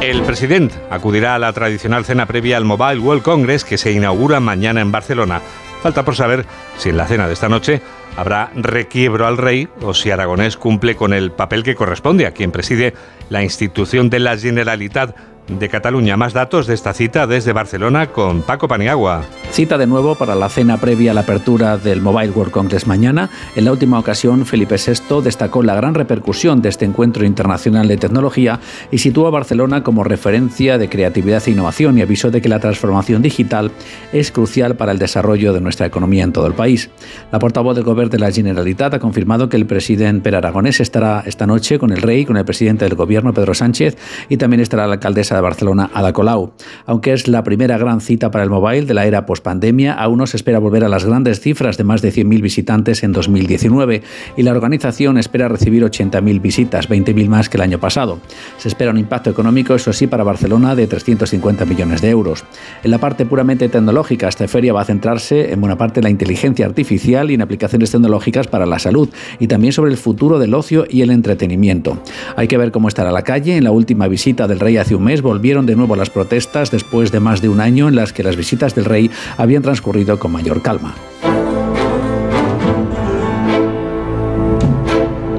El 0.03 0.23
presidente 0.23 0.75
acudirá 0.91 1.35
a 1.35 1.39
la 1.39 1.53
tradicional 1.55 2.05
cena 2.05 2.27
previa 2.27 2.59
al 2.59 2.67
Mobile 2.67 3.01
World 3.01 3.23
Congress 3.23 3.65
que 3.65 3.79
se 3.79 3.93
inaugura 3.93 4.41
mañana 4.41 4.83
en 4.83 4.93
Barcelona. 4.93 5.41
Falta 5.85 6.03
por 6.03 6.17
saber 6.17 6.47
si 6.79 6.89
en 6.89 6.97
la 6.97 7.07
cena 7.07 7.27
de 7.27 7.35
esta 7.35 7.51
noche 7.51 7.83
habrá 8.17 8.51
requiebro 8.55 9.27
al 9.27 9.37
rey 9.37 9.69
o 9.83 9.93
si 9.93 10.11
Aragonés 10.11 10.57
cumple 10.57 10.97
con 10.97 11.13
el 11.13 11.31
papel 11.31 11.63
que 11.63 11.75
corresponde 11.75 12.25
a 12.25 12.31
quien 12.31 12.53
preside 12.53 12.95
la 13.29 13.43
institución 13.43 14.09
de 14.09 14.19
la 14.19 14.39
Generalitat 14.39 15.15
de 15.49 15.69
Cataluña. 15.69 16.17
Más 16.17 16.33
datos 16.33 16.67
de 16.67 16.75
esta 16.75 16.93
cita 16.95 17.27
desde 17.27 17.53
Barcelona 17.53 18.09
con 18.09 18.43
Paco 18.43 18.69
Paniagua. 18.69 19.25
Cita 19.51 19.79
de 19.79 19.87
nuevo 19.87 20.15
para 20.15 20.35
la 20.35 20.49
cena 20.49 20.79
previa 20.79 21.13
a 21.13 21.15
la 21.15 21.21
apertura 21.21 21.77
del 21.77 22.01
Mobile 22.01 22.31
World 22.31 22.53
Congress 22.53 22.87
mañana. 22.87 23.31
En 23.55 23.65
la 23.65 23.73
última 23.73 23.99
ocasión, 23.99 24.47
Felipe 24.47 24.77
VI 24.77 25.23
destacó 25.23 25.63
la 25.63 25.75
gran 25.75 25.95
repercusión 25.95 26.61
de 26.63 26.71
este 26.71 26.85
encuentro 26.85 27.25
internacional 27.25 27.87
de 27.87 27.97
tecnología 27.97 28.59
y 28.91 28.99
situó 28.99 29.27
a 29.27 29.31
Barcelona 29.31 29.83
como 29.83 30.03
referencia 30.03 30.79
de 30.79 30.89
creatividad 30.89 31.43
e 31.47 31.53
innovación 31.53 31.99
y 31.99 32.03
avisó 32.03 32.31
de 32.31 32.41
que 32.41 32.49
la 32.49 32.59
transformación 32.59 33.23
digital 33.23 33.71
es 34.13 34.33
crucial 34.33 34.77
para 34.77 34.93
el 34.93 34.99
desarrollo 34.99 35.53
de 35.53 35.61
nuestra 35.61 35.87
economía 35.87 36.25
en 36.25 36.33
todo 36.33 36.47
el 36.47 36.55
país. 36.55 36.91
La 37.31 37.39
portavoz 37.39 37.77
del 37.77 37.85
Gobierno 37.85 38.11
de 38.11 38.19
la 38.19 38.33
Generalitat 38.33 38.95
ha 38.95 38.99
confirmado 38.99 39.49
que 39.49 39.57
el 39.57 39.67
presidente 39.67 40.23
Per 40.25 40.37
Aragonés 40.37 40.81
estará 40.81 41.23
esta 41.27 41.47
noche 41.47 41.79
con 41.79 41.93
el 41.93 42.03
rey, 42.03 42.25
con 42.25 42.37
el 42.37 42.45
presidente 42.45 42.85
del 42.87 42.95
Gobierno, 42.97 43.33
Pedro 43.33 43.55
Sánchez, 43.55 43.97
y 44.29 44.37
también 44.37 44.61
estará 44.61 44.87
la 44.87 44.95
alcaldesa 44.95 45.34
de 45.37 45.43
Barcelona, 45.43 45.91
Ada 45.93 46.13
Colau. 46.13 46.53
Aunque 46.87 47.13
es 47.13 47.29
la 47.29 47.45
primera 47.45 47.79
gran 47.79 48.01
cita 48.01 48.31
para 48.31 48.45
el 48.45 48.51
mobile 48.51 48.87
de 48.87 48.95
la 48.95 49.07
era 49.07 49.27
pospandemia, 49.27 49.95
aún 49.95 50.19
no 50.19 50.27
se 50.27 50.37
espera 50.37 50.59
volver 50.59 50.85
a 50.85 50.89
las 50.89 51.05
grandes 51.05 51.41
cifras 51.41 51.77
de 51.77 51.85
más 51.85 52.03
de 52.03 52.13
100.000 52.13 52.43
visitantes 52.43 53.03
en 53.03 53.13
2019 53.13 54.03
y 54.37 54.43
la 54.43 54.53
organización 54.53 55.19
espera 55.19 55.49
recibir 55.49 55.83
80.000 55.85 56.41
visitas, 56.41 56.89
20.000 56.89 57.29
más 57.29 57.49
que 57.49 57.57
el 57.57 57.63
año 57.63 57.79
pasado. 57.79 58.19
Se 58.59 58.69
espera 58.69 58.91
un 58.91 58.99
impacto 58.99 59.31
económico, 59.31 59.75
eso 59.75 59.93
sí, 59.93 60.07
para 60.07 60.25
Barcelona 60.25 60.75
de 60.75 60.87
350 60.87 61.65
millones 61.65 62.01
de 62.03 62.11
euros. 62.11 62.45
En 62.83 62.91
la 62.91 62.99
parte 62.99 63.27
puramente 63.27 63.69
tecnológica, 63.69 64.29
esta 64.29 64.49
feria 64.49 64.73
va 64.73 64.83
a 64.83 64.85
centrarse 64.85 65.53
en 65.53 65.61
buena 65.61 65.77
parte 65.77 66.01
en 66.01 66.05
la 66.05 66.11
inteligencia 66.11 66.67
artificial 66.67 67.31
y 67.31 67.35
en 67.35 67.43
aplicaciones 67.43 67.91
tecnológicas 67.91 68.47
para 68.47 68.67
la 68.67 68.79
salud 68.79 69.09
y 69.39 69.47
también 69.47 69.73
sobre 69.73 69.91
el 69.91 69.97
futuro 69.97 70.39
del 70.39 70.55
ocio 70.55 70.87
y 70.89 71.03
el 71.03 71.11
entretenimiento. 71.11 71.99
Hay 72.37 72.49
que 72.49 72.59
ver 72.59 72.73
cómo 72.73 72.89
estará 72.89 73.13
la 73.13 73.23
calle. 73.23 73.57
En 73.57 73.65
la 73.65 73.71
última 73.71 74.09
visita 74.09 74.47
del 74.47 74.61
rey 74.61 74.77
hace 74.77 74.95
un 74.95 75.05
mes 75.05 75.23
volvieron 75.25 75.67
de 75.67 75.75
nuevo 75.75 75.97
las 75.97 76.11
protestas 76.11 76.71
después 76.71 77.11
de 77.11 77.19
más 77.19 77.43
de 77.43 77.49
un 77.49 77.61
año 77.61 77.89
en 77.89 77.97
las 77.97 78.13
que 78.13 78.23
las 78.23 78.37
visitas 78.37 78.77
del 78.77 78.85
rey 78.85 79.11
habían 79.37 79.63
transcurrido 79.63 80.21
con 80.21 80.31
mayor 80.31 80.63
calma. 80.63 80.95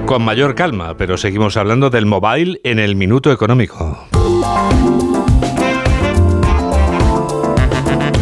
Con 0.05 0.23
mayor 0.23 0.53
calma, 0.53 0.97
pero 0.97 1.17
seguimos 1.17 1.55
hablando 1.55 1.89
del 1.89 2.05
mobile 2.05 2.59
en 2.63 2.79
el 2.79 2.95
minuto 2.95 3.31
económico. 3.31 4.07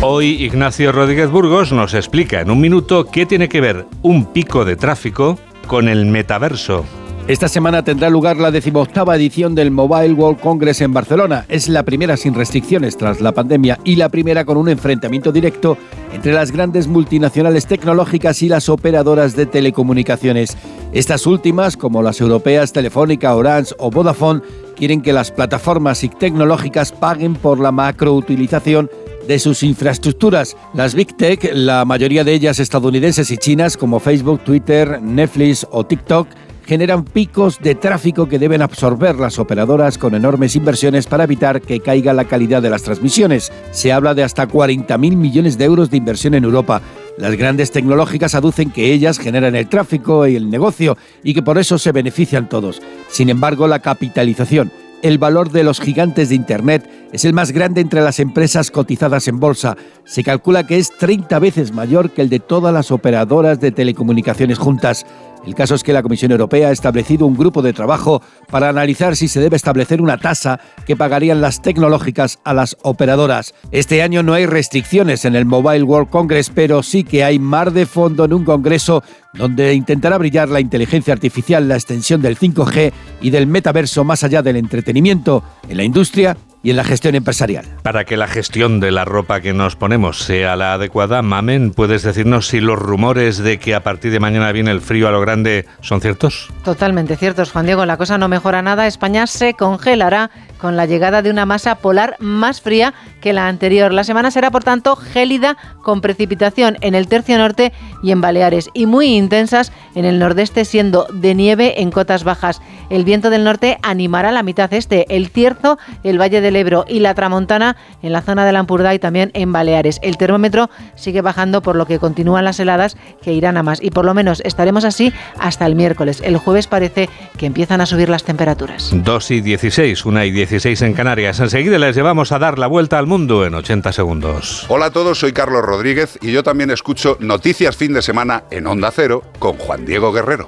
Hoy 0.01 0.43
Ignacio 0.43 0.91
Rodríguez 0.91 1.29
Burgos 1.29 1.71
nos 1.71 1.93
explica 1.93 2.41
en 2.41 2.51
un 2.51 2.61
minuto 2.61 3.05
qué 3.05 3.25
tiene 3.25 3.49
que 3.49 3.61
ver 3.61 3.85
un 4.01 4.31
pico 4.31 4.65
de 4.65 4.75
tráfico 4.75 5.39
con 5.65 5.87
el 5.87 6.05
metaverso. 6.05 6.85
Esta 7.25 7.47
semana 7.47 7.85
tendrá 7.85 8.09
lugar 8.09 8.35
la 8.35 8.51
decimoctava 8.51 9.15
edición 9.15 9.55
del 9.55 9.71
Mobile 9.71 10.13
World 10.13 10.41
Congress 10.41 10.81
en 10.81 10.91
Barcelona. 10.91 11.45
Es 11.47 11.69
la 11.69 11.83
primera 11.83 12.17
sin 12.17 12.33
restricciones 12.33 12.97
tras 12.97 13.21
la 13.21 13.31
pandemia 13.31 13.79
y 13.85 13.95
la 13.95 14.09
primera 14.09 14.43
con 14.43 14.57
un 14.57 14.67
enfrentamiento 14.67 15.31
directo 15.31 15.77
entre 16.11 16.33
las 16.33 16.51
grandes 16.51 16.89
multinacionales 16.89 17.65
tecnológicas 17.65 18.41
y 18.41 18.49
las 18.49 18.67
operadoras 18.67 19.37
de 19.37 19.45
telecomunicaciones. 19.45 20.57
Estas 20.91 21.25
últimas, 21.25 21.77
como 21.77 22.03
las 22.03 22.19
europeas 22.19 22.73
Telefónica, 22.73 23.33
Orange 23.33 23.73
o 23.77 23.89
Vodafone, 23.89 24.41
quieren 24.75 25.01
que 25.01 25.13
las 25.13 25.31
plataformas 25.31 26.03
y 26.03 26.09
tecnológicas 26.09 26.91
paguen 26.91 27.35
por 27.35 27.57
la 27.57 27.71
macroutilización 27.71 28.91
de 29.29 29.39
sus 29.39 29.63
infraestructuras. 29.63 30.57
Las 30.73 30.93
Big 30.93 31.15
Tech, 31.15 31.49
la 31.53 31.85
mayoría 31.85 32.25
de 32.25 32.33
ellas 32.33 32.59
estadounidenses 32.59 33.31
y 33.31 33.37
chinas 33.37 33.77
como 33.77 34.01
Facebook, 34.01 34.41
Twitter, 34.41 35.01
Netflix 35.01 35.65
o 35.71 35.85
TikTok, 35.85 36.27
generan 36.65 37.03
picos 37.03 37.59
de 37.59 37.75
tráfico 37.75 38.27
que 38.27 38.39
deben 38.39 38.61
absorber 38.61 39.15
las 39.15 39.39
operadoras 39.39 39.97
con 39.97 40.15
enormes 40.15 40.55
inversiones 40.55 41.07
para 41.07 41.25
evitar 41.25 41.61
que 41.61 41.79
caiga 41.79 42.13
la 42.13 42.25
calidad 42.25 42.61
de 42.61 42.69
las 42.69 42.83
transmisiones. 42.83 43.51
Se 43.71 43.91
habla 43.91 44.13
de 44.13 44.23
hasta 44.23 44.47
40.000 44.47 45.15
millones 45.15 45.57
de 45.57 45.65
euros 45.65 45.89
de 45.89 45.97
inversión 45.97 46.33
en 46.33 46.43
Europa. 46.43 46.81
Las 47.17 47.35
grandes 47.35 47.71
tecnológicas 47.71 48.33
aducen 48.35 48.71
que 48.71 48.91
ellas 48.91 49.19
generan 49.19 49.55
el 49.55 49.69
tráfico 49.69 50.27
y 50.27 50.35
el 50.35 50.49
negocio 50.49 50.97
y 51.23 51.33
que 51.33 51.43
por 51.43 51.57
eso 51.57 51.77
se 51.77 51.91
benefician 51.91 52.49
todos. 52.49 52.81
Sin 53.09 53.29
embargo, 53.29 53.67
la 53.67 53.79
capitalización, 53.79 54.71
el 55.03 55.17
valor 55.17 55.51
de 55.51 55.65
los 55.65 55.81
gigantes 55.81 56.29
de 56.29 56.35
Internet 56.35 56.89
es 57.11 57.25
el 57.25 57.33
más 57.33 57.51
grande 57.51 57.81
entre 57.81 58.01
las 58.01 58.21
empresas 58.21 58.71
cotizadas 58.71 59.27
en 59.27 59.37
bolsa. 59.37 59.75
Se 60.05 60.23
calcula 60.23 60.65
que 60.65 60.77
es 60.77 60.91
30 60.97 61.39
veces 61.39 61.73
mayor 61.73 62.11
que 62.11 62.21
el 62.21 62.29
de 62.29 62.39
todas 62.39 62.73
las 62.73 62.89
operadoras 62.89 63.59
de 63.59 63.71
telecomunicaciones 63.71 64.57
juntas. 64.57 65.05
El 65.45 65.55
caso 65.55 65.75
es 65.75 65.83
que 65.83 65.91
la 65.91 66.01
Comisión 66.01 66.31
Europea 66.31 66.69
ha 66.69 66.71
establecido 66.71 67.25
un 67.25 67.35
grupo 67.35 67.61
de 67.61 67.73
trabajo 67.73 68.21
para 68.49 68.69
analizar 68.69 69.15
si 69.15 69.27
se 69.27 69.41
debe 69.41 69.57
establecer 69.57 70.01
una 70.01 70.17
tasa 70.17 70.59
que 70.85 70.95
pagarían 70.95 71.41
las 71.41 71.61
tecnológicas 71.61 72.39
a 72.45 72.53
las 72.53 72.77
operadoras. 72.81 73.53
Este 73.71 74.01
año 74.01 74.23
no 74.23 74.33
hay 74.33 74.45
restricciones 74.45 75.25
en 75.25 75.35
el 75.35 75.45
Mobile 75.45 75.83
World 75.83 76.09
Congress, 76.09 76.49
pero 76.49 76.81
sí 76.81 77.03
que 77.03 77.25
hay 77.25 77.39
mar 77.39 77.71
de 77.73 77.85
fondo 77.85 78.23
en 78.23 78.33
un 78.33 78.45
congreso 78.45 79.03
donde 79.33 79.73
intentará 79.73 80.17
brillar 80.17 80.47
la 80.47 80.61
inteligencia 80.61 81.13
artificial, 81.13 81.67
la 81.67 81.75
extensión 81.75 82.21
del 82.21 82.37
5G 82.37 82.93
y 83.21 83.29
del 83.29 83.47
metaverso 83.47 84.03
más 84.03 84.23
allá 84.23 84.41
del 84.41 84.55
entretenimiento. 84.55 85.43
En 85.67 85.77
la 85.77 85.83
industria 85.83 86.37
y 86.63 86.69
en 86.69 86.77
la 86.77 86.85
gestión 86.85 87.13
empresarial. 87.13 87.65
Para 87.83 88.05
que 88.05 88.17
la 88.17 88.27
gestión 88.27 88.79
de 88.79 88.91
la 88.91 89.03
ropa 89.05 89.41
que 89.41 89.53
nos 89.53 89.75
ponemos 89.75 90.19
sea 90.19 90.55
la 90.55 90.73
adecuada, 90.73 91.21
Mamen, 91.21 91.71
¿puedes 91.71 92.03
decirnos 92.03 92.47
si 92.47 92.61
los 92.61 92.79
rumores 92.79 93.37
de 93.37 93.59
que 93.59 93.75
a 93.75 93.83
partir 93.83 94.11
de 94.11 94.21
mañana 94.21 94.51
viene 94.53 94.71
el 94.71 94.81
frío 94.81 95.09
a 95.09 95.11
lo 95.11 95.19
grande 95.19 95.65
son 95.81 95.99
ciertos? 95.99 96.49
Totalmente 96.63 97.17
ciertos, 97.17 97.51
Juan 97.51 97.65
Diego. 97.65 97.85
La 97.85 97.97
cosa 97.97 98.17
no 98.17 98.29
mejora 98.29 98.61
nada. 98.61 98.87
España 98.87 99.27
se 99.27 99.53
congelará 99.53 100.31
con 100.57 100.77
la 100.77 100.85
llegada 100.85 101.21
de 101.21 101.29
una 101.29 101.45
masa 101.45 101.75
polar 101.75 102.15
más 102.19 102.61
fría 102.61 102.93
que 103.19 103.33
la 103.33 103.49
anterior. 103.49 103.91
La 103.91 104.05
semana 104.05 104.31
será, 104.31 104.49
por 104.49 104.63
tanto, 104.63 104.95
gélida 104.95 105.57
con 105.81 105.99
precipitación 105.99 106.77
en 106.79 106.95
el 106.95 107.09
tercio 107.09 107.37
norte 107.37 107.73
y 108.01 108.11
en 108.11 108.21
Baleares 108.21 108.69
y 108.73 108.85
muy 108.85 109.07
intensas 109.07 109.73
en 109.95 110.05
el 110.05 110.19
nordeste, 110.19 110.63
siendo 110.63 111.07
de 111.11 111.35
nieve 111.35 111.81
en 111.81 111.91
cotas 111.91 112.23
bajas. 112.23 112.61
El 112.89 113.05
viento 113.05 113.29
del 113.29 113.43
norte 113.43 113.77
animará 113.81 114.31
la 114.31 114.43
mitad 114.43 114.73
este, 114.73 115.15
el 115.15 115.29
Cierzo, 115.29 115.77
el 116.03 116.19
Valle 116.19 116.41
del 116.41 116.55
Ebro 116.55 116.85
y 116.87 116.99
la 116.99 117.13
Tramontana 117.13 117.75
en 118.01 118.11
la 118.11 118.21
zona 118.21 118.45
de 118.45 118.51
la 118.51 118.59
Ampurdá 118.59 118.93
y 118.93 118.99
también 118.99 119.31
en 119.33 119.51
Baleares. 119.51 119.99
El 120.01 120.17
termómetro 120.17 120.69
sigue 120.95 121.21
bajando 121.21 121.61
por 121.61 121.75
lo 121.75 121.85
que 121.85 121.99
continúan 121.99 122.45
las 122.45 122.59
heladas 122.59 122.97
que 123.21 123.33
irán 123.33 123.57
a 123.57 123.63
más 123.63 123.81
y 123.81 123.91
por 123.91 124.05
lo 124.05 124.13
menos 124.13 124.41
estaremos 124.45 124.85
así 124.85 125.13
hasta 125.39 125.65
el 125.65 125.75
miércoles. 125.75 126.21
El 126.23 126.37
jueves 126.37 126.67
parece 126.67 127.09
que 127.37 127.45
empiezan 127.45 127.81
a 127.81 127.85
subir 127.85 128.09
las 128.09 128.23
temperaturas. 128.23 128.91
2 128.93 129.31
y 129.31 129.41
16, 129.41 130.05
1 130.05 130.23
y 130.25 130.31
16 130.31 130.81
en 130.81 130.93
Canarias. 130.93 131.39
Enseguida 131.39 131.77
les 131.77 131.95
llevamos 131.95 132.31
a 132.31 132.39
dar 132.39 132.59
la 132.59 132.67
vuelta 132.67 132.99
al 132.99 133.07
mundo 133.07 133.45
en 133.45 133.55
80 133.55 133.91
segundos. 133.91 134.65
Hola 134.69 134.87
a 134.87 134.91
todos, 134.91 135.19
soy 135.19 135.33
Carlos 135.33 135.63
Rodríguez 135.63 136.17
y 136.21 136.31
yo 136.31 136.43
también 136.43 136.71
escucho 136.71 137.17
Noticias 137.19 137.75
Fin 137.75 137.93
de 137.93 138.01
Semana 138.01 138.43
en 138.51 138.67
Onda 138.67 138.91
Cero 138.91 139.23
con 139.39 139.57
Juan 139.57 139.85
Diego 139.85 140.11
Guerrero. 140.11 140.47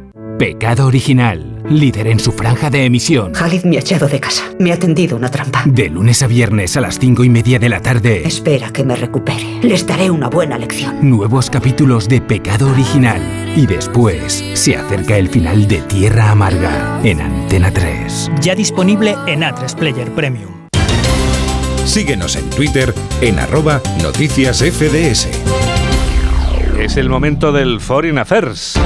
Pecado 0.41 0.87
original, 0.87 1.61
líder 1.69 2.07
en 2.07 2.19
su 2.19 2.31
franja 2.31 2.71
de 2.71 2.83
emisión. 2.85 3.31
Khalid 3.31 3.63
me 3.63 3.77
ha 3.77 3.79
echado 3.81 4.07
de 4.07 4.19
casa. 4.19 4.43
Me 4.57 4.73
ha 4.73 4.79
tendido 4.79 5.15
una 5.15 5.29
trampa. 5.29 5.61
De 5.67 5.87
lunes 5.87 6.23
a 6.23 6.25
viernes 6.25 6.75
a 6.75 6.81
las 6.81 6.97
cinco 6.97 7.23
y 7.23 7.29
media 7.29 7.59
de 7.59 7.69
la 7.69 7.79
tarde. 7.79 8.23
Espera 8.25 8.73
que 8.73 8.83
me 8.83 8.95
recupere. 8.95 9.59
Les 9.61 9.85
daré 9.85 10.09
una 10.09 10.29
buena 10.29 10.57
lección. 10.57 11.07
Nuevos 11.07 11.51
capítulos 11.51 12.09
de 12.09 12.21
Pecado 12.21 12.71
original. 12.71 13.21
Y 13.55 13.67
después 13.67 14.43
se 14.55 14.75
acerca 14.75 15.15
el 15.15 15.29
final 15.29 15.67
de 15.67 15.77
Tierra 15.81 16.31
Amarga 16.31 16.99
en 17.03 17.21
Antena 17.21 17.69
3. 17.69 18.31
Ya 18.41 18.55
disponible 18.55 19.15
en 19.27 19.41
A3 19.41 19.75
Player 19.75 20.09
Premium. 20.09 20.67
Síguenos 21.85 22.35
en 22.35 22.49
Twitter 22.49 22.95
en 23.21 23.37
arroba 23.37 23.79
noticias 24.01 24.57
FDS. 24.63 25.27
Es 26.79 26.97
el 26.97 27.09
momento 27.09 27.51
del 27.51 27.79
Foreign 27.79 28.17
Affairs. 28.17 28.79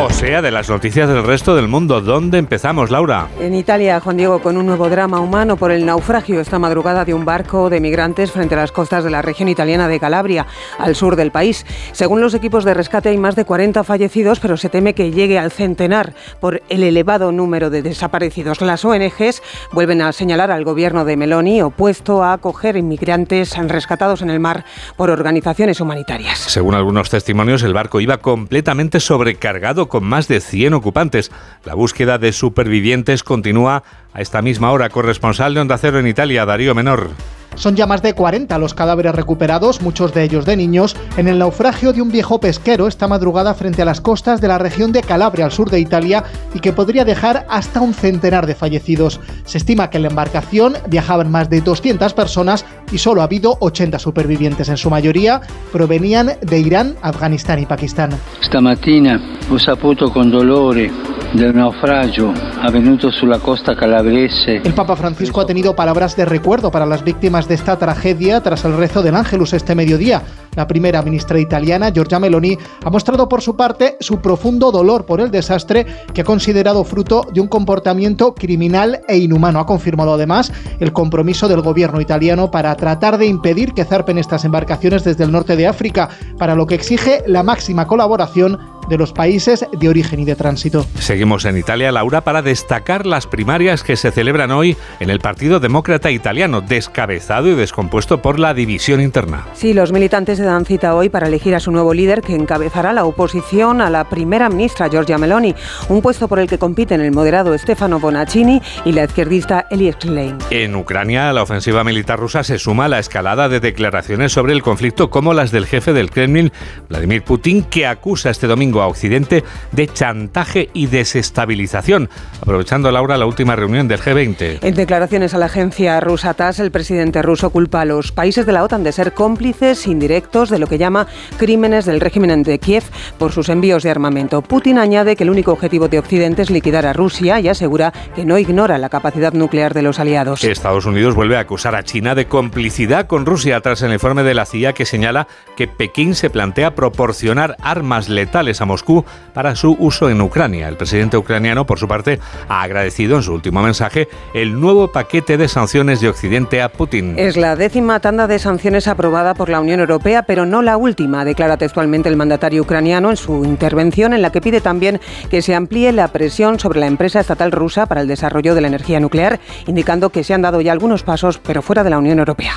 O 0.00 0.10
sea, 0.10 0.40
de 0.40 0.50
las 0.50 0.70
noticias 0.70 1.06
del 1.06 1.22
resto 1.22 1.54
del 1.54 1.68
mundo. 1.68 2.00
¿Dónde 2.00 2.38
empezamos, 2.38 2.90
Laura? 2.90 3.28
En 3.38 3.54
Italia, 3.54 4.00
Juan 4.00 4.16
Diego, 4.16 4.40
con 4.40 4.56
un 4.56 4.64
nuevo 4.64 4.88
drama 4.88 5.20
humano 5.20 5.56
por 5.56 5.70
el 5.70 5.84
naufragio 5.84 6.40
esta 6.40 6.58
madrugada 6.58 7.04
de 7.04 7.12
un 7.12 7.26
barco 7.26 7.68
de 7.68 7.78
migrantes 7.78 8.32
frente 8.32 8.54
a 8.54 8.58
las 8.58 8.72
costas 8.72 9.04
de 9.04 9.10
la 9.10 9.20
región 9.20 9.50
italiana 9.50 9.88
de 9.88 10.00
Calabria, 10.00 10.46
al 10.78 10.96
sur 10.96 11.14
del 11.14 11.30
país. 11.30 11.66
Según 11.92 12.22
los 12.22 12.32
equipos 12.32 12.64
de 12.64 12.72
rescate, 12.72 13.10
hay 13.10 13.18
más 13.18 13.36
de 13.36 13.44
40 13.44 13.84
fallecidos, 13.84 14.40
pero 14.40 14.56
se 14.56 14.70
teme 14.70 14.94
que 14.94 15.10
llegue 15.10 15.38
al 15.38 15.52
centenar 15.52 16.14
por 16.40 16.62
el 16.70 16.82
elevado 16.82 17.30
número 17.30 17.68
de 17.68 17.82
desaparecidos. 17.82 18.62
Las 18.62 18.84
ONGs 18.86 19.42
vuelven 19.72 20.00
a 20.00 20.12
señalar 20.12 20.50
al 20.50 20.64
gobierno 20.64 21.04
de 21.04 21.18
Meloni 21.18 21.60
opuesto 21.60 22.22
a 22.22 22.32
acoger 22.32 22.76
inmigrantes 22.76 23.56
rescatados 23.68 24.22
en 24.22 24.30
el 24.30 24.40
mar 24.40 24.64
por 24.96 25.10
organizaciones 25.10 25.80
humanitarias. 25.80 26.38
Según 26.38 26.74
algunos 26.74 27.10
testimonios, 27.10 27.62
el 27.62 27.74
barco 27.74 28.00
iba 28.00 28.18
completamente 28.18 28.98
sobrecargado 28.98 29.81
con 29.88 30.04
más 30.04 30.28
de 30.28 30.40
100 30.40 30.74
ocupantes. 30.74 31.30
La 31.64 31.74
búsqueda 31.74 32.18
de 32.18 32.32
supervivientes 32.32 33.22
continúa 33.22 33.82
a 34.12 34.20
esta 34.20 34.42
misma 34.42 34.70
hora. 34.72 34.88
Corresponsal 34.88 35.54
de 35.54 35.60
Onda 35.60 35.78
Cero 35.78 35.98
en 35.98 36.06
Italia, 36.06 36.44
Darío 36.44 36.74
Menor. 36.74 37.10
Son 37.54 37.76
ya 37.76 37.86
más 37.86 38.02
de 38.02 38.14
40 38.14 38.56
los 38.58 38.74
cadáveres 38.74 39.14
recuperados, 39.14 39.82
muchos 39.82 40.14
de 40.14 40.24
ellos 40.24 40.46
de 40.46 40.56
niños, 40.56 40.96
en 41.16 41.28
el 41.28 41.38
naufragio 41.38 41.92
de 41.92 42.00
un 42.00 42.10
viejo 42.10 42.40
pesquero 42.40 42.86
esta 42.86 43.08
madrugada 43.08 43.54
frente 43.54 43.82
a 43.82 43.84
las 43.84 44.00
costas 44.00 44.40
de 44.40 44.48
la 44.48 44.58
región 44.58 44.90
de 44.90 45.02
Calabria, 45.02 45.44
al 45.44 45.52
sur 45.52 45.68
de 45.68 45.78
Italia, 45.78 46.24
y 46.54 46.60
que 46.60 46.72
podría 46.72 47.04
dejar 47.04 47.46
hasta 47.50 47.80
un 47.80 47.94
centenar 47.94 48.46
de 48.46 48.54
fallecidos. 48.54 49.20
Se 49.44 49.58
estima 49.58 49.90
que 49.90 49.98
en 49.98 50.04
la 50.04 50.08
embarcación 50.08 50.74
viajaban 50.88 51.30
más 51.30 51.50
de 51.50 51.60
200 51.60 52.14
personas 52.14 52.64
y 52.92 52.98
solo 52.98 53.22
ha 53.22 53.24
habido 53.24 53.56
80 53.60 53.98
supervivientes. 53.98 54.68
En 54.68 54.76
su 54.76 54.90
mayoría 54.90 55.40
provenían 55.72 56.32
de 56.40 56.60
Irán, 56.60 56.94
Afganistán 57.02 57.58
y 57.58 57.66
Pakistán. 57.66 58.10
Stamattina 58.42 59.20
ho 59.50 59.58
saputo 59.58 60.12
con 60.12 60.30
dolore 60.30 60.90
del 61.34 61.54
naufragio 61.56 62.32
avvenuto 62.60 63.10
sulla 63.10 63.38
costa 63.38 63.74
calabrese. 63.74 64.56
El 64.62 64.74
Papa 64.74 64.96
Francisco 64.96 65.40
ha 65.40 65.46
tenido 65.46 65.74
palabras 65.74 66.14
de 66.16 66.24
recuerdo 66.24 66.70
para 66.70 66.86
las 66.86 67.02
víctimas 67.02 67.48
de 67.48 67.54
esta 67.54 67.78
tragedia 67.78 68.40
tras 68.40 68.64
el 68.64 68.76
rezo 68.76 69.02
del 69.02 69.16
Ángelus 69.16 69.54
este 69.54 69.74
mediodía. 69.74 70.22
La 70.54 70.66
primera 70.66 71.00
ministra 71.00 71.38
italiana, 71.38 71.90
Giorgia 71.90 72.18
Meloni, 72.18 72.58
ha 72.84 72.90
mostrado 72.90 73.26
por 73.26 73.40
su 73.40 73.56
parte 73.56 73.96
su 74.00 74.20
profundo 74.20 74.70
dolor 74.70 75.06
por 75.06 75.22
el 75.22 75.30
desastre 75.30 75.86
que 76.12 76.20
ha 76.20 76.24
considerado 76.24 76.84
fruto 76.84 77.26
de 77.32 77.40
un 77.40 77.48
comportamiento 77.48 78.34
criminal 78.34 79.00
e 79.08 79.16
inhumano. 79.16 79.60
Ha 79.60 79.66
confirmado 79.66 80.12
además 80.12 80.52
el 80.78 80.92
compromiso 80.92 81.48
del 81.48 81.62
gobierno 81.62 82.02
italiano 82.02 82.50
para 82.50 82.76
tratar 82.76 83.16
de 83.16 83.26
impedir 83.26 83.72
que 83.72 83.86
zarpen 83.86 84.18
estas 84.18 84.44
embarcaciones 84.44 85.04
desde 85.04 85.24
el 85.24 85.32
norte 85.32 85.56
de 85.56 85.66
África, 85.66 86.10
para 86.36 86.54
lo 86.54 86.66
que 86.66 86.74
exige 86.74 87.22
la 87.26 87.42
máxima 87.42 87.86
colaboración 87.86 88.58
de 88.88 88.98
los 88.98 89.12
países 89.12 89.66
de 89.72 89.88
origen 89.88 90.20
y 90.20 90.24
de 90.24 90.36
tránsito. 90.36 90.86
Seguimos 90.98 91.44
en 91.44 91.56
Italia, 91.56 91.92
Laura, 91.92 92.22
para 92.22 92.42
destacar 92.42 93.06
las 93.06 93.26
primarias 93.26 93.82
que 93.82 93.96
se 93.96 94.10
celebran 94.10 94.50
hoy 94.50 94.76
en 95.00 95.10
el 95.10 95.20
Partido 95.20 95.60
Demócrata 95.60 96.10
Italiano, 96.10 96.60
descabezado 96.60 97.48
y 97.48 97.54
descompuesto 97.54 98.22
por 98.22 98.38
la 98.38 98.54
división 98.54 99.00
interna. 99.00 99.46
Sí, 99.54 99.74
los 99.74 99.92
militantes 99.92 100.38
se 100.38 100.44
dan 100.44 100.64
cita 100.64 100.94
hoy 100.94 101.08
para 101.08 101.28
elegir 101.28 101.54
a 101.54 101.60
su 101.60 101.70
nuevo 101.70 101.94
líder 101.94 102.22
que 102.22 102.34
encabezará 102.34 102.92
la 102.92 103.04
oposición 103.04 103.80
a 103.80 103.90
la 103.90 104.08
primera 104.08 104.48
ministra 104.48 104.88
Giorgia 104.88 105.18
Meloni, 105.18 105.54
un 105.88 106.02
puesto 106.02 106.28
por 106.28 106.38
el 106.38 106.48
que 106.48 106.58
compiten 106.58 107.00
el 107.00 107.12
moderado 107.12 107.56
Stefano 107.58 108.00
Bonaccini 108.00 108.60
y 108.84 108.92
la 108.92 109.04
izquierdista 109.04 109.66
Ellie 109.70 109.92
Schlein. 109.92 110.38
En 110.50 110.74
Ucrania, 110.74 111.32
la 111.32 111.42
ofensiva 111.42 111.84
militar 111.84 112.18
rusa 112.18 112.44
se 112.44 112.58
suma 112.58 112.86
a 112.86 112.88
la 112.88 112.98
escalada 112.98 113.48
de 113.48 113.60
declaraciones 113.60 114.32
sobre 114.32 114.52
el 114.52 114.62
conflicto 114.62 115.10
como 115.10 115.34
las 115.34 115.50
del 115.50 115.66
jefe 115.66 115.92
del 115.92 116.10
Kremlin, 116.10 116.52
Vladimir 116.88 117.22
Putin, 117.22 117.64
que 117.64 117.86
acusa 117.86 118.30
este 118.30 118.46
domingo 118.46 118.71
a 118.80 118.86
Occidente 118.86 119.44
de 119.72 119.88
chantaje 119.88 120.70
y 120.72 120.86
desestabilización. 120.86 122.08
Aprovechando, 122.40 122.90
Laura, 122.90 123.18
la 123.18 123.26
última 123.26 123.56
reunión 123.56 123.88
del 123.88 124.00
G20. 124.00 124.60
En 124.62 124.74
declaraciones 124.74 125.34
a 125.34 125.38
la 125.38 125.46
agencia 125.46 126.00
rusa 126.00 126.32
TASS, 126.32 126.60
el 126.60 126.70
presidente 126.70 127.20
ruso 127.20 127.50
culpa 127.50 127.82
a 127.82 127.84
los 127.84 128.12
países 128.12 128.46
de 128.46 128.52
la 128.52 128.64
OTAN 128.64 128.84
de 128.84 128.92
ser 128.92 129.12
cómplices 129.12 129.86
indirectos 129.86 130.48
de 130.48 130.58
lo 130.58 130.66
que 130.66 130.78
llama 130.78 131.06
crímenes 131.36 131.84
del 131.84 132.00
régimen 132.00 132.42
de 132.42 132.58
Kiev 132.58 132.84
por 133.18 133.32
sus 133.32 133.48
envíos 133.48 133.82
de 133.82 133.90
armamento. 133.90 134.42
Putin 134.42 134.78
añade 134.78 135.16
que 135.16 135.24
el 135.24 135.30
único 135.30 135.52
objetivo 135.52 135.88
de 135.88 135.98
Occidente 135.98 136.42
es 136.42 136.50
liquidar 136.50 136.86
a 136.86 136.92
Rusia 136.92 137.40
y 137.40 137.48
asegura 137.48 137.92
que 138.14 138.24
no 138.24 138.38
ignora 138.38 138.78
la 138.78 138.88
capacidad 138.88 139.32
nuclear 139.32 139.74
de 139.74 139.82
los 139.82 139.98
aliados. 139.98 140.42
Estados 140.44 140.86
Unidos 140.86 141.14
vuelve 141.14 141.36
a 141.36 141.40
acusar 141.40 141.74
a 141.74 141.82
China 141.82 142.14
de 142.14 142.26
complicidad 142.26 143.06
con 143.06 143.26
Rusia 143.26 143.60
tras 143.60 143.82
el 143.82 143.92
informe 143.92 144.22
de 144.22 144.34
la 144.34 144.46
CIA 144.46 144.72
que 144.72 144.86
señala 144.86 145.26
que 145.56 145.66
Pekín 145.68 146.14
se 146.14 146.30
plantea 146.30 146.74
proporcionar 146.74 147.56
armas 147.60 148.08
letales 148.08 148.60
a 148.62 148.66
Moscú 148.66 149.04
para 149.34 149.54
su 149.54 149.76
uso 149.78 150.08
en 150.08 150.20
Ucrania. 150.20 150.68
El 150.68 150.76
presidente 150.76 151.16
ucraniano, 151.16 151.66
por 151.66 151.78
su 151.78 151.88
parte, 151.88 152.20
ha 152.48 152.62
agradecido 152.62 153.16
en 153.16 153.22
su 153.22 153.32
último 153.32 153.62
mensaje 153.62 154.08
el 154.34 154.58
nuevo 154.58 154.88
paquete 154.88 155.36
de 155.36 155.48
sanciones 155.48 156.00
de 156.00 156.08
Occidente 156.08 156.62
a 156.62 156.70
Putin. 156.70 157.14
Es 157.18 157.36
la 157.36 157.56
décima 157.56 158.00
tanda 158.00 158.26
de 158.26 158.38
sanciones 158.38 158.88
aprobada 158.88 159.34
por 159.34 159.48
la 159.48 159.60
Unión 159.60 159.80
Europea, 159.80 160.22
pero 160.22 160.46
no 160.46 160.62
la 160.62 160.76
última, 160.76 161.24
declara 161.24 161.56
textualmente 161.56 162.08
el 162.08 162.16
mandatario 162.16 162.62
ucraniano 162.62 163.10
en 163.10 163.16
su 163.16 163.44
intervención, 163.44 164.12
en 164.12 164.22
la 164.22 164.30
que 164.30 164.40
pide 164.40 164.60
también 164.60 165.00
que 165.30 165.42
se 165.42 165.54
amplíe 165.54 165.92
la 165.92 166.08
presión 166.08 166.58
sobre 166.58 166.80
la 166.80 166.86
empresa 166.86 167.20
estatal 167.20 167.52
rusa 167.52 167.86
para 167.86 168.00
el 168.00 168.08
desarrollo 168.08 168.54
de 168.54 168.60
la 168.60 168.68
energía 168.68 169.00
nuclear, 169.00 169.40
indicando 169.66 170.10
que 170.10 170.24
se 170.24 170.34
han 170.34 170.42
dado 170.42 170.60
ya 170.60 170.72
algunos 170.72 171.02
pasos, 171.02 171.38
pero 171.38 171.62
fuera 171.62 171.84
de 171.84 171.90
la 171.90 171.98
Unión 171.98 172.18
Europea. 172.18 172.52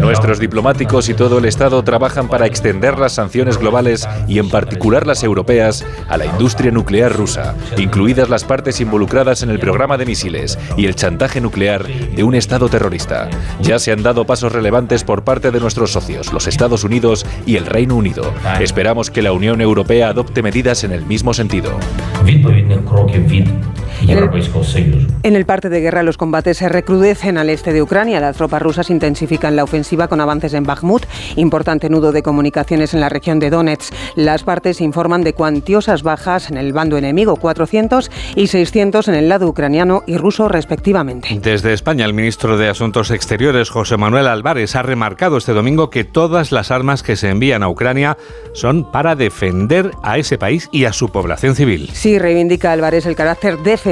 Nuestros 0.00 0.38
diplomáticos 0.38 1.08
y 1.08 1.14
todo 1.14 1.38
el 1.38 1.44
Estado 1.44 1.82
trabajan 1.82 2.28
para 2.28 2.46
extender 2.46 2.98
las 2.98 3.12
sanciones 3.12 3.58
globales 3.58 4.08
y 4.26 4.38
en 4.38 4.50
particular 4.50 5.06
las 5.06 5.22
europeas 5.22 5.84
a 6.08 6.16
la 6.16 6.26
industria 6.26 6.70
nuclear 6.70 7.12
rusa, 7.12 7.54
incluidas 7.76 8.28
las 8.28 8.44
partes 8.44 8.80
involucradas 8.80 9.42
en 9.42 9.50
el 9.50 9.58
programa 9.58 9.96
de 9.96 10.06
misiles 10.06 10.58
y 10.76 10.86
el 10.86 10.94
chantaje 10.94 11.40
nuclear 11.40 11.86
de 11.86 12.22
un 12.22 12.34
Estado 12.34 12.68
terrorista. 12.68 13.28
Ya 13.60 13.78
se 13.78 13.92
han 13.92 14.02
dado 14.02 14.24
pasos 14.24 14.52
relevantes 14.52 15.04
por 15.04 15.24
parte 15.24 15.50
de 15.50 15.60
nuestros 15.60 15.92
socios, 15.92 16.32
los 16.32 16.46
Estados 16.46 16.84
Unidos 16.84 17.26
y 17.46 17.56
el 17.56 17.66
Reino 17.66 17.96
Unido. 17.96 18.32
Esperamos 18.60 19.10
que 19.10 19.22
la 19.22 19.32
Unión 19.32 19.60
Europea 19.60 20.08
adopte 20.08 20.42
medidas 20.42 20.84
en 20.84 20.92
el 20.92 21.04
mismo 21.04 21.34
sentido. 21.34 21.78
En 24.06 25.34
el 25.34 25.44
parte 25.44 25.68
de 25.68 25.80
guerra 25.80 26.02
los 26.02 26.16
combates 26.16 26.58
se 26.58 26.68
recrudecen 26.68 27.36
al 27.36 27.50
este 27.50 27.72
de 27.72 27.82
Ucrania. 27.82 28.20
Las 28.20 28.36
tropas 28.36 28.62
rusas 28.62 28.90
intensifican 28.90 29.56
la 29.56 29.64
ofensiva 29.64 30.08
con 30.08 30.20
avances 30.20 30.54
en 30.54 30.64
Bakhmut, 30.64 31.04
importante 31.36 31.88
nudo 31.88 32.12
de 32.12 32.22
comunicaciones 32.22 32.94
en 32.94 33.00
la 33.00 33.08
región 33.08 33.38
de 33.40 33.50
Donetsk. 33.50 33.92
Las 34.14 34.44
partes 34.44 34.80
informan 34.80 35.22
de 35.22 35.32
cuantiosas 35.32 36.02
bajas 36.02 36.50
en 36.50 36.56
el 36.56 36.72
bando 36.72 36.96
enemigo, 36.96 37.36
400 37.36 38.10
y 38.36 38.46
600 38.46 39.08
en 39.08 39.14
el 39.14 39.28
lado 39.28 39.48
ucraniano 39.48 40.04
y 40.06 40.16
ruso 40.16 40.48
respectivamente. 40.48 41.40
Desde 41.42 41.72
España, 41.72 42.04
el 42.04 42.14
ministro 42.14 42.56
de 42.56 42.68
Asuntos 42.68 43.10
Exteriores, 43.10 43.70
José 43.70 43.96
Manuel 43.96 44.28
Álvarez, 44.28 44.76
ha 44.76 44.82
remarcado 44.82 45.38
este 45.38 45.52
domingo 45.52 45.90
que 45.90 46.04
todas 46.04 46.52
las 46.52 46.70
armas 46.70 47.02
que 47.02 47.16
se 47.16 47.30
envían 47.30 47.62
a 47.62 47.68
Ucrania 47.68 48.16
son 48.52 48.90
para 48.90 49.16
defender 49.16 49.90
a 50.02 50.18
ese 50.18 50.38
país 50.38 50.68
y 50.72 50.84
a 50.84 50.92
su 50.92 51.08
población 51.08 51.54
civil. 51.54 51.90
Sí, 51.92 52.18
reivindica 52.18 52.72
Álvarez 52.72 53.04
el 53.06 53.16
carácter 53.16 53.58
defensivo 53.58 53.87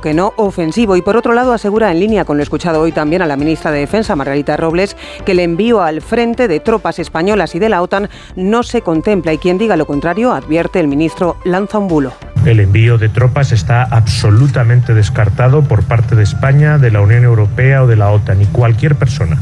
que 0.00 0.14
no 0.14 0.32
ofensivo. 0.36 0.94
Y 0.94 1.02
por 1.02 1.16
otro 1.16 1.32
lado 1.32 1.52
asegura 1.52 1.90
en 1.90 1.98
línea 1.98 2.24
con 2.24 2.36
lo 2.36 2.42
escuchado 2.42 2.80
hoy 2.80 2.92
también 2.92 3.20
a 3.20 3.26
la 3.26 3.36
ministra 3.36 3.72
de 3.72 3.80
Defensa, 3.80 4.14
Margarita 4.14 4.56
Robles, 4.56 4.96
que 5.26 5.32
el 5.32 5.40
envío 5.40 5.82
al 5.82 6.02
frente 6.02 6.46
de 6.46 6.60
tropas 6.60 7.00
españolas 7.00 7.56
y 7.56 7.58
de 7.58 7.68
la 7.68 7.82
OTAN 7.82 8.08
no 8.36 8.62
se 8.62 8.82
contempla. 8.82 9.32
Y 9.32 9.38
quien 9.38 9.58
diga 9.58 9.76
lo 9.76 9.86
contrario, 9.86 10.32
advierte 10.32 10.78
el 10.78 10.86
ministro, 10.86 11.36
lanza 11.44 11.78
un 11.78 11.88
bulo. 11.88 12.12
El 12.44 12.60
envío 12.60 12.96
de 12.96 13.08
tropas 13.08 13.50
está 13.50 13.82
absolutamente 13.82 14.94
descartado 14.94 15.62
por 15.62 15.82
parte 15.82 16.14
de 16.14 16.22
España, 16.22 16.78
de 16.78 16.92
la 16.92 17.00
Unión 17.00 17.24
Europea 17.24 17.82
o 17.82 17.88
de 17.88 17.96
la 17.96 18.10
OTAN. 18.10 18.40
Y 18.40 18.46
cualquier 18.46 18.94
persona 18.94 19.36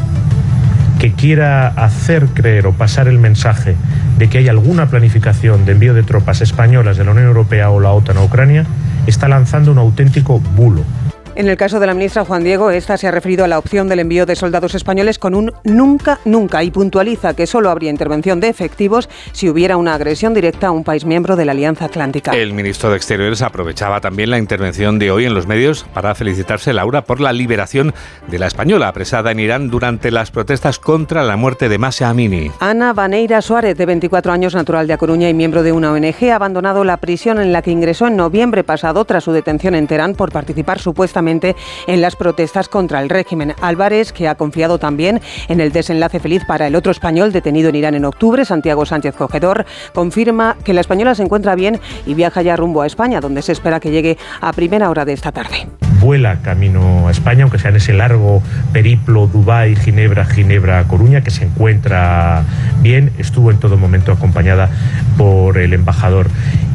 que 0.99 1.13
quiera 1.13 1.69
hacer 1.69 2.29
creer 2.29 2.67
o 2.67 2.73
pasar 2.73 3.09
el 3.09 3.19
mensaje 3.19 3.77
de 4.17 4.29
que 4.29 4.39
hay 4.39 4.49
alguna 4.49 4.87
planificación 4.87 5.67
de 5.67 5.73
envío 5.73 5.93
de 5.93 6.03
tropas 6.03 6.41
españolas 6.41 6.97
de 6.97 7.05
la 7.05 7.11
Unión 7.11 7.27
Europea 7.27 7.71
o 7.71 7.79
la 7.79 7.91
OTAN 7.91 8.17
a 8.17 8.23
Ucrania 8.23 8.65
está 9.09 9.29
lanzando 9.29 9.73
un 9.73 9.79
auténtico 9.79 10.41
bulo. 10.41 10.83
En 11.39 11.49
el 11.49 11.57
caso 11.57 11.79
de 11.79 11.87
la 11.87 11.95
ministra 11.95 12.25
Juan 12.25 12.43
Diego, 12.43 12.73
esta 12.73 12.97
se 12.97 13.07
ha 13.07 13.13
referido 13.13 13.45
a 13.45 13.47
la 13.47 13.61
opción 13.61 13.89
del 13.89 14.01
envío 14.01 14.27
de 14.27 14.35
soldados 14.35 14.75
españoles 14.75 15.21
con 15.21 15.37
un 15.37 15.53
nunca, 15.63 16.19
nunca 16.25 16.65
y 16.65 16.73
puntualiza 16.73 17.35
que 17.35 17.47
solo 17.47 17.71
habría 17.71 17.91
intervención 17.91 18.41
de 18.41 18.49
efectivos 18.49 19.09
si 19.31 19.49
hubiera 19.49 19.77
una 19.77 19.95
agresión 19.95 20.35
directa 20.35 20.67
a 20.67 20.71
un 20.73 20.83
país 20.83 21.05
miembro 21.05 21.37
de 21.37 21.45
la 21.45 21.53
Alianza 21.53 21.85
Atlántica. 21.85 22.33
El 22.33 22.55
ministro 22.55 22.91
de 22.91 22.97
Exteriores 22.97 23.41
aprovechaba 23.43 24.01
también 24.01 24.31
la 24.31 24.39
intervención 24.39 24.99
de 24.99 25.13
hoy 25.13 25.27
en 25.27 25.35
los 25.35 25.47
medios 25.47 25.87
para 25.95 26.13
felicitarse 26.17 26.73
Laura 26.73 27.05
por 27.05 27.21
la 27.21 27.33
liberación 27.33 27.95
de 28.27 28.41
la 28.41 28.49
española 28.49 28.89
apresada 28.89 29.31
en 29.31 29.39
Irán 29.39 29.71
durante 29.71 30.11
las 30.11 30.33
protestas 30.33 30.81
contra 30.81 31.23
la 31.23 31.37
muerte 31.37 31.69
de 31.69 31.79
Masa 31.79 32.09
Amini. 32.09 32.51
Ana 32.59 32.93
Vaneira 32.93 33.43
Suárez, 33.43 33.79
de 33.79 33.87
24 33.87 34.33
años, 34.33 34.57
natural 34.57 34.89
de 34.89 34.95
A 34.95 34.99
Coruña 34.99 35.29
y 35.29 35.35
miembro 35.35 35.63
de 35.63 35.71
una 35.71 35.93
ONG, 35.93 36.33
ha 36.33 36.35
abandonado 36.35 36.83
la 36.83 36.97
prisión 36.97 37.39
en 37.39 37.53
la 37.53 37.63
que 37.63 37.71
ingresó 37.71 38.09
en 38.09 38.17
noviembre 38.17 38.65
pasado 38.65 39.05
tras 39.05 39.23
su 39.23 39.31
detención 39.31 39.77
en 39.77 39.87
Teherán 39.87 40.15
por 40.15 40.33
participar 40.33 40.81
supuestamente 40.81 41.28
en 41.29 42.01
las 42.01 42.17
protestas 42.17 42.69
contra 42.69 43.01
el 43.03 43.09
régimen. 43.09 43.55
Álvarez, 43.61 44.13
que 44.13 44.29
ha 44.29 44.35
confiado 44.35 44.79
también 44.79 45.21
en 45.49 45.61
el 45.61 45.73
desenlace 45.73 46.21
feliz 46.21 46.43
para 46.47 46.67
el 46.67 46.75
otro 46.75 46.91
español 46.91 47.33
detenido 47.33 47.69
en 47.69 47.77
Irán 47.77 47.95
en 47.95 48.05
octubre, 48.05 48.45
Santiago 48.45 48.87
Sánchez 48.87 49.15
Cogedor, 49.15 49.67
confirma 49.95 50.57
que 50.65 50.73
la 50.73 50.81
española 50.81 51.15
se 51.15 51.23
encuentra 51.23 51.55
bien 51.55 51.81
y 52.07 52.15
viaja 52.15 52.43
ya 52.43 52.57
rumbo 52.57 52.83
a 52.83 52.87
España, 52.87 53.21
donde 53.21 53.43
se 53.43 53.53
espera 53.53 53.81
que 53.81 53.91
llegue 53.91 54.17
a 54.41 54.53
primera 54.53 54.91
hora 54.91 55.05
de 55.05 55.13
esta 55.13 55.33
tarde. 55.33 55.69
Vuela 56.01 56.41
camino 56.43 57.09
a 57.09 57.11
España, 57.11 57.43
aunque 57.43 57.59
sea 57.59 57.71
en 57.71 57.77
ese 57.77 57.93
largo 57.93 58.43
periplo 58.73 59.27
Dubái, 59.27 59.75
Ginebra, 59.75 60.25
Ginebra, 60.25 60.85
Coruña, 60.85 61.23
que 61.23 61.31
se 61.31 61.45
encuentra 61.45 62.45
bien. 62.81 63.13
Estuvo 63.19 63.51
en 63.51 63.59
todo 63.59 63.77
momento 63.77 64.13
acompañada 64.13 64.71
por 65.17 65.59
el 65.59 65.73
embajador. 65.73 66.29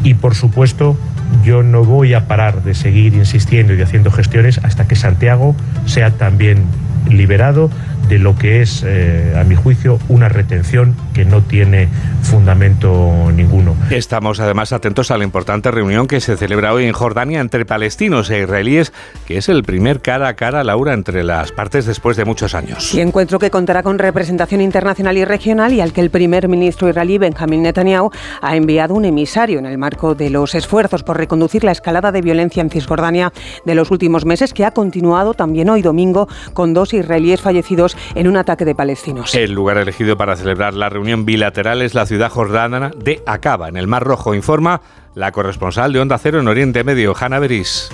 Y 0.03 0.15
por 0.15 0.35
supuesto, 0.35 0.97
yo 1.43 1.63
no 1.63 1.83
voy 1.83 2.13
a 2.13 2.27
parar 2.27 2.63
de 2.63 2.73
seguir 2.73 3.13
insistiendo 3.15 3.73
y 3.73 3.81
haciendo 3.81 4.11
gestiones 4.11 4.59
hasta 4.63 4.87
que 4.87 4.95
Santiago 4.95 5.55
sea 5.85 6.11
también 6.11 6.63
liberado 7.09 7.69
de 8.07 8.19
lo 8.19 8.37
que 8.37 8.61
es, 8.61 8.83
eh, 8.85 9.33
a 9.37 9.43
mi 9.43 9.55
juicio, 9.55 9.99
una 10.09 10.29
retención 10.29 10.95
que 11.13 11.25
no 11.25 11.41
tiene 11.41 11.87
fundamento 12.21 13.31
ninguno. 13.33 13.75
Estamos 13.89 14.39
además 14.39 14.73
atentos 14.73 15.11
a 15.11 15.17
la 15.17 15.23
importante 15.23 15.71
reunión 15.71 16.07
que 16.07 16.19
se 16.19 16.37
celebra 16.37 16.73
hoy 16.73 16.85
en 16.85 16.93
Jordania 16.93 17.39
entre 17.39 17.65
palestinos 17.65 18.29
e 18.29 18.41
israelíes, 18.41 18.93
que 19.25 19.37
es 19.37 19.49
el 19.49 19.63
primer 19.63 20.01
cara 20.01 20.27
a 20.27 20.33
cara, 20.35 20.63
Laura, 20.63 20.93
entre 20.93 21.23
las 21.23 21.51
partes 21.51 21.85
después 21.85 22.17
de 22.17 22.25
muchos 22.25 22.55
años. 22.55 22.93
Y 22.93 23.01
encuentro 23.01 23.39
que 23.39 23.49
contará 23.49 23.83
con 23.83 23.99
representación 23.99 24.61
internacional 24.61 25.17
y 25.17 25.25
regional 25.25 25.73
y 25.73 25.81
al 25.81 25.93
que 25.93 26.01
el 26.01 26.09
primer 26.09 26.47
ministro 26.47 26.89
israelí, 26.89 27.17
Benjamin 27.17 27.63
Netanyahu, 27.63 28.11
ha 28.41 28.55
enviado 28.55 28.95
un 28.95 29.05
emisario 29.05 29.59
en 29.59 29.65
el 29.65 29.77
marco 29.77 30.15
de 30.15 30.29
los 30.29 30.55
esfuerzos 30.55 31.03
por 31.03 31.17
reconducir 31.17 31.63
la 31.63 31.71
escalada 31.71 32.11
de 32.11 32.21
violencia 32.21 32.61
en 32.61 32.69
Cisjordania 32.69 33.31
de 33.65 33.75
los 33.75 33.91
últimos 33.91 34.25
meses, 34.25 34.53
que 34.53 34.65
ha 34.65 34.71
continuado 34.71 35.33
también 35.33 35.69
hoy 35.69 35.81
domingo 35.81 36.27
con 36.53 36.73
dos 36.73 36.92
israelíes 36.93 37.41
fallecidos 37.41 37.97
en 38.15 38.27
un 38.27 38.37
ataque 38.37 38.65
de 38.65 38.75
palestinos. 38.75 39.35
El 39.35 39.51
lugar 39.51 39.77
elegido 39.77 40.17
para 40.17 40.35
celebrar 40.35 40.73
la 40.73 40.89
reunión 40.89 41.25
bilateral 41.25 41.81
es 41.81 41.93
la 41.93 42.05
ciudad 42.05 42.29
jordana 42.29 42.91
de 42.97 43.21
Acaba, 43.25 43.69
en 43.69 43.77
el 43.77 43.87
Mar 43.87 44.03
Rojo, 44.03 44.33
informa 44.33 44.81
la 45.15 45.31
corresponsal 45.31 45.93
de 45.93 45.99
Onda 45.99 46.17
Cero 46.17 46.39
en 46.39 46.47
Oriente 46.47 46.83
Medio, 46.83 47.15
Hanna 47.19 47.39
Beris. 47.39 47.91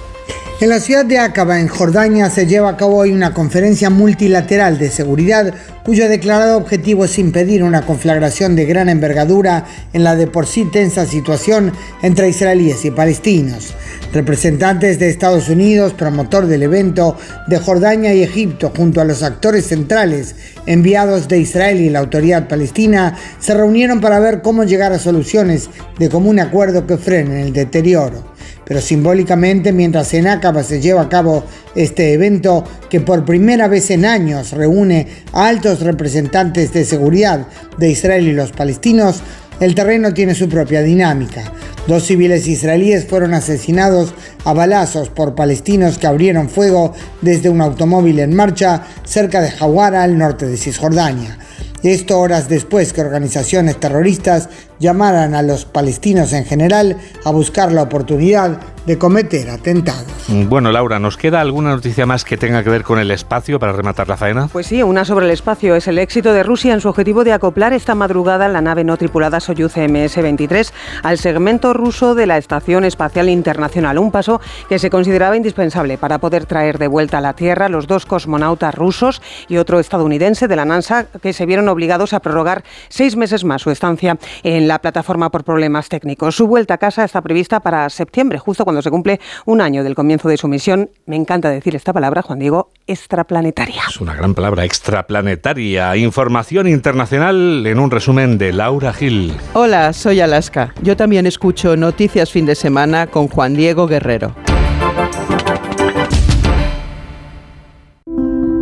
En 0.61 0.67
la 0.67 0.81
ciudad 0.81 1.05
de 1.05 1.17
Acaba, 1.17 1.61
en 1.61 1.69
Jordania, 1.69 2.29
se 2.29 2.45
lleva 2.45 2.67
a 2.67 2.75
cabo 2.75 2.97
hoy 2.97 3.11
una 3.11 3.33
conferencia 3.33 3.89
multilateral 3.89 4.77
de 4.77 4.89
seguridad 4.89 5.53
cuyo 5.85 6.09
declarado 6.09 6.57
objetivo 6.57 7.05
es 7.05 7.17
impedir 7.17 7.63
una 7.63 7.85
conflagración 7.85 8.57
de 8.57 8.65
gran 8.65 8.89
envergadura 8.89 9.63
en 9.93 10.03
la 10.03 10.17
de 10.17 10.27
por 10.27 10.47
sí 10.47 10.65
tensa 10.65 11.05
situación 11.05 11.71
entre 12.01 12.27
israelíes 12.27 12.83
y 12.83 12.91
palestinos. 12.91 13.73
Representantes 14.11 14.99
de 14.99 15.07
Estados 15.07 15.47
Unidos, 15.47 15.93
promotor 15.93 16.45
del 16.45 16.63
evento, 16.63 17.15
de 17.47 17.57
Jordania 17.57 18.13
y 18.13 18.21
Egipto, 18.21 18.73
junto 18.75 18.99
a 18.99 19.05
los 19.05 19.23
actores 19.23 19.65
centrales 19.65 20.35
enviados 20.65 21.29
de 21.29 21.39
Israel 21.39 21.79
y 21.79 21.89
la 21.89 21.99
autoridad 21.99 22.49
palestina, 22.49 23.15
se 23.39 23.53
reunieron 23.53 24.01
para 24.01 24.19
ver 24.19 24.41
cómo 24.41 24.65
llegar 24.65 24.91
a 24.91 24.99
soluciones 24.99 25.69
de 25.97 26.09
común 26.09 26.37
acuerdo 26.37 26.85
que 26.85 26.97
frenen 26.97 27.37
el 27.37 27.53
deterioro 27.53 28.38
pero 28.69 28.81
simbólicamente 28.81 29.73
mientras 29.73 30.13
en 30.13 30.27
Acaba 30.27 30.61
se 30.61 30.79
lleva 30.79 31.01
a 31.01 31.09
cabo 31.09 31.43
este 31.73 32.13
evento 32.13 32.63
que 32.87 33.01
por 33.01 33.25
primera 33.25 33.67
vez 33.67 33.89
en 33.89 34.05
años 34.05 34.51
reúne 34.51 35.07
a 35.33 35.47
altos 35.47 35.81
representantes 35.81 36.71
de 36.71 36.85
seguridad 36.85 37.47
de 37.79 37.89
Israel 37.89 38.27
y 38.27 38.33
los 38.33 38.51
palestinos, 38.51 39.21
el 39.59 39.73
terreno 39.73 40.13
tiene 40.13 40.35
su 40.35 40.47
propia 40.47 40.83
dinámica. 40.83 41.51
Dos 41.87 42.03
civiles 42.03 42.47
israelíes 42.47 43.05
fueron 43.05 43.33
asesinados 43.33 44.13
a 44.45 44.53
balazos 44.53 45.09
por 45.09 45.33
palestinos 45.33 45.97
que 45.97 46.05
abrieron 46.05 46.47
fuego 46.47 46.93
desde 47.21 47.49
un 47.49 47.61
automóvil 47.61 48.19
en 48.19 48.35
marcha 48.35 48.83
cerca 49.03 49.41
de 49.41 49.51
Hawara, 49.59 50.03
al 50.03 50.15
norte 50.15 50.45
de 50.45 50.57
Cisjordania. 50.57 51.39
Esto 51.81 52.19
horas 52.19 52.49
después 52.49 52.93
que 52.93 53.01
organizaciones 53.01 53.79
terroristas 53.79 54.49
llamaran 54.79 55.35
a 55.35 55.41
los 55.41 55.65
palestinos 55.65 56.33
en 56.33 56.45
general 56.45 56.97
a 57.25 57.31
buscar 57.31 57.71
la 57.71 57.83
oportunidad 57.83 58.59
de 58.85 58.97
cometer 58.97 59.49
atentados. 59.49 60.07
Bueno, 60.47 60.71
Laura, 60.71 60.97
¿nos 60.97 61.17
queda 61.17 61.41
alguna 61.41 61.71
noticia 61.71 62.05
más 62.05 62.23
que 62.23 62.37
tenga 62.37 62.63
que 62.63 62.69
ver 62.69 62.83
con 62.83 62.97
el 62.97 63.11
espacio 63.11 63.59
para 63.59 63.71
rematar 63.71 64.07
la 64.07 64.17
faena? 64.17 64.47
Pues 64.51 64.67
sí, 64.67 64.81
una 64.81 65.05
sobre 65.05 65.25
el 65.25 65.31
espacio. 65.31 65.75
Es 65.75 65.87
el 65.87 65.99
éxito 65.99 66.33
de 66.33 66.43
Rusia 66.43 66.73
en 66.73 66.81
su 66.81 66.89
objetivo 66.89 67.23
de 67.23 67.33
acoplar 67.33 67.73
esta 67.73 67.93
madrugada 67.93 68.47
la 68.47 68.61
nave 68.61 68.83
no 68.83 68.97
tripulada 68.97 69.39
Soyuz 69.39 69.75
MS-23 69.75 70.71
al 71.03 71.17
segmento 71.17 71.73
ruso 71.73 72.15
de 72.15 72.25
la 72.25 72.37
Estación 72.37 72.83
Espacial 72.83 73.29
Internacional. 73.29 73.99
Un 73.99 74.11
paso 74.11 74.41
que 74.69 74.79
se 74.79 74.89
consideraba 74.89 75.37
indispensable 75.37 75.97
para 75.97 76.19
poder 76.19 76.45
traer 76.45 76.79
de 76.79 76.87
vuelta 76.87 77.19
a 77.19 77.21
la 77.21 77.33
Tierra 77.33 77.69
los 77.69 77.85
dos 77.85 78.05
cosmonautas 78.05 78.73
rusos 78.73 79.21
y 79.47 79.57
otro 79.57 79.79
estadounidense 79.79 80.47
de 80.47 80.55
la 80.55 80.65
NASA 80.65 81.05
que 81.21 81.33
se 81.33 81.45
vieron 81.45 81.69
obligados 81.69 82.13
a 82.13 82.21
prorrogar 82.21 82.63
seis 82.87 83.15
meses 83.15 83.43
más 83.43 83.61
su 83.61 83.71
estancia 83.71 84.17
en 84.43 84.67
la 84.69 84.79
plataforma 84.79 85.31
por 85.31 85.43
problemas 85.43 85.89
técnicos. 85.89 86.35
Su 86.35 86.47
vuelta 86.47 86.75
a 86.75 86.77
casa 86.77 87.03
está 87.03 87.21
prevista 87.21 87.59
para 87.59 87.89
septiembre, 87.89 88.37
justo 88.37 88.63
cuando 88.63 88.83
se 88.83 88.91
cumple 88.91 89.19
un 89.45 89.61
año 89.61 89.83
del 89.83 89.95
comienzo 89.95 90.29
de 90.29 90.37
su 90.37 90.47
misión. 90.47 90.91
Me 91.07 91.15
encanta 91.15 91.49
decir 91.49 91.75
esta 91.75 91.91
palabra, 91.91 92.21
Juan 92.21 92.37
Diego, 92.37 92.69
extraplanetaria. 92.85 93.81
Es 93.89 93.99
una 93.99 94.13
gran 94.13 94.35
palabra, 94.35 94.63
extraplanetaria. 94.63 95.97
Información 95.97 96.67
internacional 96.67 97.65
en 97.65 97.79
un 97.79 97.89
resumen 97.89 98.37
de 98.37 98.53
Laura 98.53 98.93
Gil. 98.93 99.35
Hola, 99.53 99.91
soy 99.91 100.21
Alaska. 100.21 100.75
Yo 100.83 100.95
también 100.95 101.25
escucho 101.25 101.75
Noticias 101.75 102.31
Fin 102.31 102.45
de 102.45 102.53
Semana 102.53 103.07
con 103.07 103.27
Juan 103.27 103.55
Diego 103.55 103.87
Guerrero. 103.87 104.35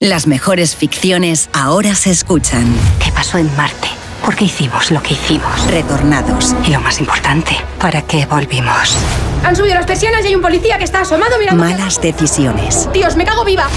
Las 0.00 0.26
mejores 0.26 0.74
ficciones 0.74 1.48
ahora 1.52 1.94
se 1.94 2.10
escuchan. 2.10 2.66
¿Qué 3.02 3.12
pasó 3.12 3.38
en 3.38 3.54
Marte? 3.56 3.88
¿Por 4.24 4.34
qué 4.34 4.46
hicimos 4.46 4.90
lo 4.90 5.00
que 5.00 5.14
hicimos? 5.14 5.66
Retornados. 5.70 6.54
Y 6.66 6.72
lo 6.72 6.80
más 6.80 6.98
importante, 6.98 7.56
¿para 7.78 8.02
qué 8.02 8.26
volvimos? 8.26 8.96
Han 9.44 9.54
subido 9.54 9.76
las 9.76 9.86
persianas 9.86 10.24
y 10.24 10.28
hay 10.28 10.34
un 10.34 10.42
policía 10.42 10.78
que 10.78 10.84
está 10.84 11.02
asomado 11.02 11.38
mirando. 11.38 11.64
Malas 11.64 12.00
decisiones. 12.00 12.88
Dios, 12.92 13.16
me 13.16 13.24
cago 13.24 13.44
viva. 13.44 13.68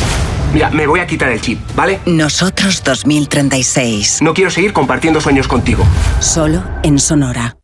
Mira, 0.53 0.71
me 0.71 0.87
voy 0.87 1.01
a 1.01 1.07
quitar 1.07 1.29
el 1.29 1.39
chip, 1.39 1.59
¿vale? 1.75 1.99
Nosotros 2.07 2.83
2036. 2.83 4.21
No 4.21 4.33
quiero 4.33 4.49
seguir 4.49 4.73
compartiendo 4.73 5.21
sueños 5.21 5.47
contigo. 5.47 5.85
Solo 6.19 6.63
en 6.81 6.97
Sonora. 6.97 7.57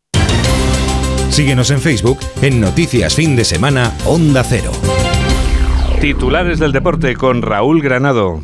Síguenos 1.32 1.72
en 1.72 1.82
Facebook 1.82 2.20
en 2.44 2.62
Noticias 2.62 3.16
Fin 3.16 3.36
de 3.36 3.46
Semana 3.46 3.92
Onda 4.06 4.44
Cero. 4.48 4.72
Titulares 6.04 6.60
del 6.60 6.74
deporte 6.74 7.16
con 7.16 7.42
Raúl 7.42 7.82
Granado. 7.82 8.42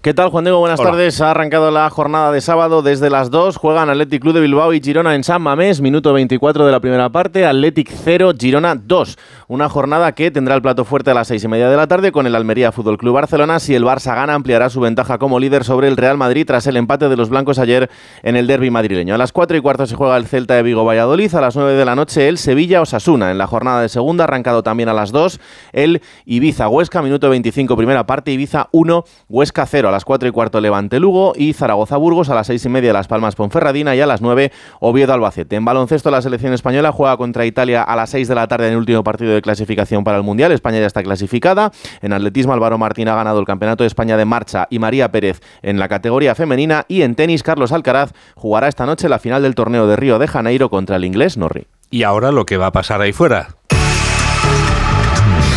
¿Qué 0.00 0.14
tal, 0.14 0.30
Juan 0.30 0.44
Diego? 0.44 0.60
Buenas 0.60 0.80
tardes. 0.80 1.20
Ha 1.20 1.30
arrancado 1.30 1.70
la 1.70 1.90
jornada 1.90 2.32
de 2.32 2.40
sábado 2.40 2.80
desde 2.80 3.10
las 3.10 3.30
2. 3.30 3.58
Juegan 3.58 3.90
Athletic 3.90 4.22
Club 4.22 4.32
de 4.32 4.40
Bilbao 4.40 4.72
y 4.72 4.80
Girona 4.80 5.14
en 5.14 5.22
San 5.22 5.42
Mamés, 5.42 5.82
minuto 5.82 6.14
24 6.14 6.64
de 6.64 6.72
la 6.72 6.80
primera 6.80 7.12
parte. 7.12 7.44
Athletic 7.44 7.90
0, 7.92 8.32
Girona 8.36 8.76
2. 8.76 9.18
Una 9.52 9.68
jornada 9.68 10.12
que 10.12 10.30
tendrá 10.30 10.54
el 10.54 10.62
plato 10.62 10.86
fuerte 10.86 11.10
a 11.10 11.14
las 11.14 11.28
6 11.28 11.44
y 11.44 11.48
media 11.48 11.68
de 11.68 11.76
la 11.76 11.86
tarde 11.86 12.10
con 12.10 12.26
el 12.26 12.34
Almería 12.34 12.72
Fútbol 12.72 12.96
Club 12.96 13.16
Barcelona. 13.16 13.60
Si 13.60 13.74
el 13.74 13.84
Barça 13.84 14.14
gana, 14.14 14.32
ampliará 14.32 14.70
su 14.70 14.80
ventaja 14.80 15.18
como 15.18 15.38
líder 15.38 15.62
sobre 15.62 15.88
el 15.88 15.98
Real 15.98 16.16
Madrid 16.16 16.46
tras 16.46 16.66
el 16.66 16.78
empate 16.78 17.10
de 17.10 17.18
los 17.18 17.28
blancos 17.28 17.58
ayer 17.58 17.90
en 18.22 18.36
el 18.36 18.46
derby 18.46 18.70
madrileño. 18.70 19.14
A 19.14 19.18
las 19.18 19.30
4 19.30 19.54
y 19.58 19.60
cuarto 19.60 19.86
se 19.86 19.94
juega 19.94 20.16
el 20.16 20.26
Celta 20.26 20.54
de 20.54 20.62
Vigo 20.62 20.86
Valladolid. 20.86 21.34
A 21.34 21.42
las 21.42 21.54
9 21.54 21.74
de 21.74 21.84
la 21.84 21.94
noche 21.94 22.28
el 22.28 22.38
Sevilla 22.38 22.80
Osasuna. 22.80 23.30
En 23.30 23.36
la 23.36 23.46
jornada 23.46 23.82
de 23.82 23.90
segunda, 23.90 24.24
arrancado 24.24 24.62
también 24.62 24.88
a 24.88 24.94
las 24.94 25.12
2, 25.12 25.38
el 25.74 26.00
Ibiza 26.24 26.68
Huesca, 26.68 27.02
minuto 27.02 27.28
25, 27.28 27.76
primera 27.76 28.06
parte. 28.06 28.32
Ibiza 28.32 28.70
1, 28.72 29.04
Huesca 29.28 29.66
0. 29.66 29.86
A 29.86 29.92
las 29.92 30.06
4 30.06 30.30
y 30.30 30.32
cuarto 30.32 30.62
Levante 30.62 30.98
Lugo 30.98 31.34
y 31.36 31.52
Zaragoza 31.52 31.98
Burgos 31.98 32.30
a 32.30 32.34
las 32.34 32.46
6 32.46 32.64
y 32.64 32.68
media 32.70 32.94
Las 32.94 33.06
Palmas 33.06 33.34
Ponferradina 33.34 33.94
y 33.94 34.00
a 34.00 34.06
las 34.06 34.22
9 34.22 34.50
Oviedo 34.80 35.12
Albacete. 35.12 35.56
En 35.56 35.66
baloncesto 35.66 36.10
la 36.10 36.22
selección 36.22 36.54
española 36.54 36.90
juega 36.90 37.18
contra 37.18 37.44
Italia 37.44 37.82
a 37.82 37.94
las 37.96 38.08
6 38.08 38.28
de 38.28 38.34
la 38.34 38.48
tarde 38.48 38.68
en 38.68 38.72
el 38.72 38.78
último 38.78 39.04
partido 39.04 39.34
de 39.34 39.41
clasificación 39.42 40.04
para 40.04 40.16
el 40.16 40.22
Mundial. 40.22 40.52
España 40.52 40.80
ya 40.80 40.86
está 40.86 41.02
clasificada. 41.02 41.72
En 42.00 42.12
atletismo 42.12 42.52
Álvaro 42.52 42.78
Martín 42.78 43.08
ha 43.08 43.14
ganado 43.14 43.40
el 43.40 43.46
Campeonato 43.46 43.84
de 43.84 43.88
España 43.88 44.16
de 44.16 44.24
marcha 44.24 44.66
y 44.70 44.78
María 44.78 45.12
Pérez 45.12 45.40
en 45.62 45.78
la 45.78 45.88
categoría 45.88 46.34
femenina 46.34 46.84
y 46.88 47.02
en 47.02 47.14
tenis 47.14 47.42
Carlos 47.42 47.72
Alcaraz 47.72 48.12
jugará 48.34 48.68
esta 48.68 48.86
noche 48.86 49.08
la 49.08 49.18
final 49.18 49.42
del 49.42 49.54
torneo 49.54 49.86
de 49.86 49.96
Río 49.96 50.18
de 50.18 50.28
Janeiro 50.28 50.70
contra 50.70 50.96
el 50.96 51.04
inglés 51.04 51.36
Norri. 51.36 51.66
Y 51.90 52.04
ahora 52.04 52.32
lo 52.32 52.46
que 52.46 52.56
va 52.56 52.66
a 52.66 52.72
pasar 52.72 53.02
ahí 53.02 53.12
fuera. 53.12 53.56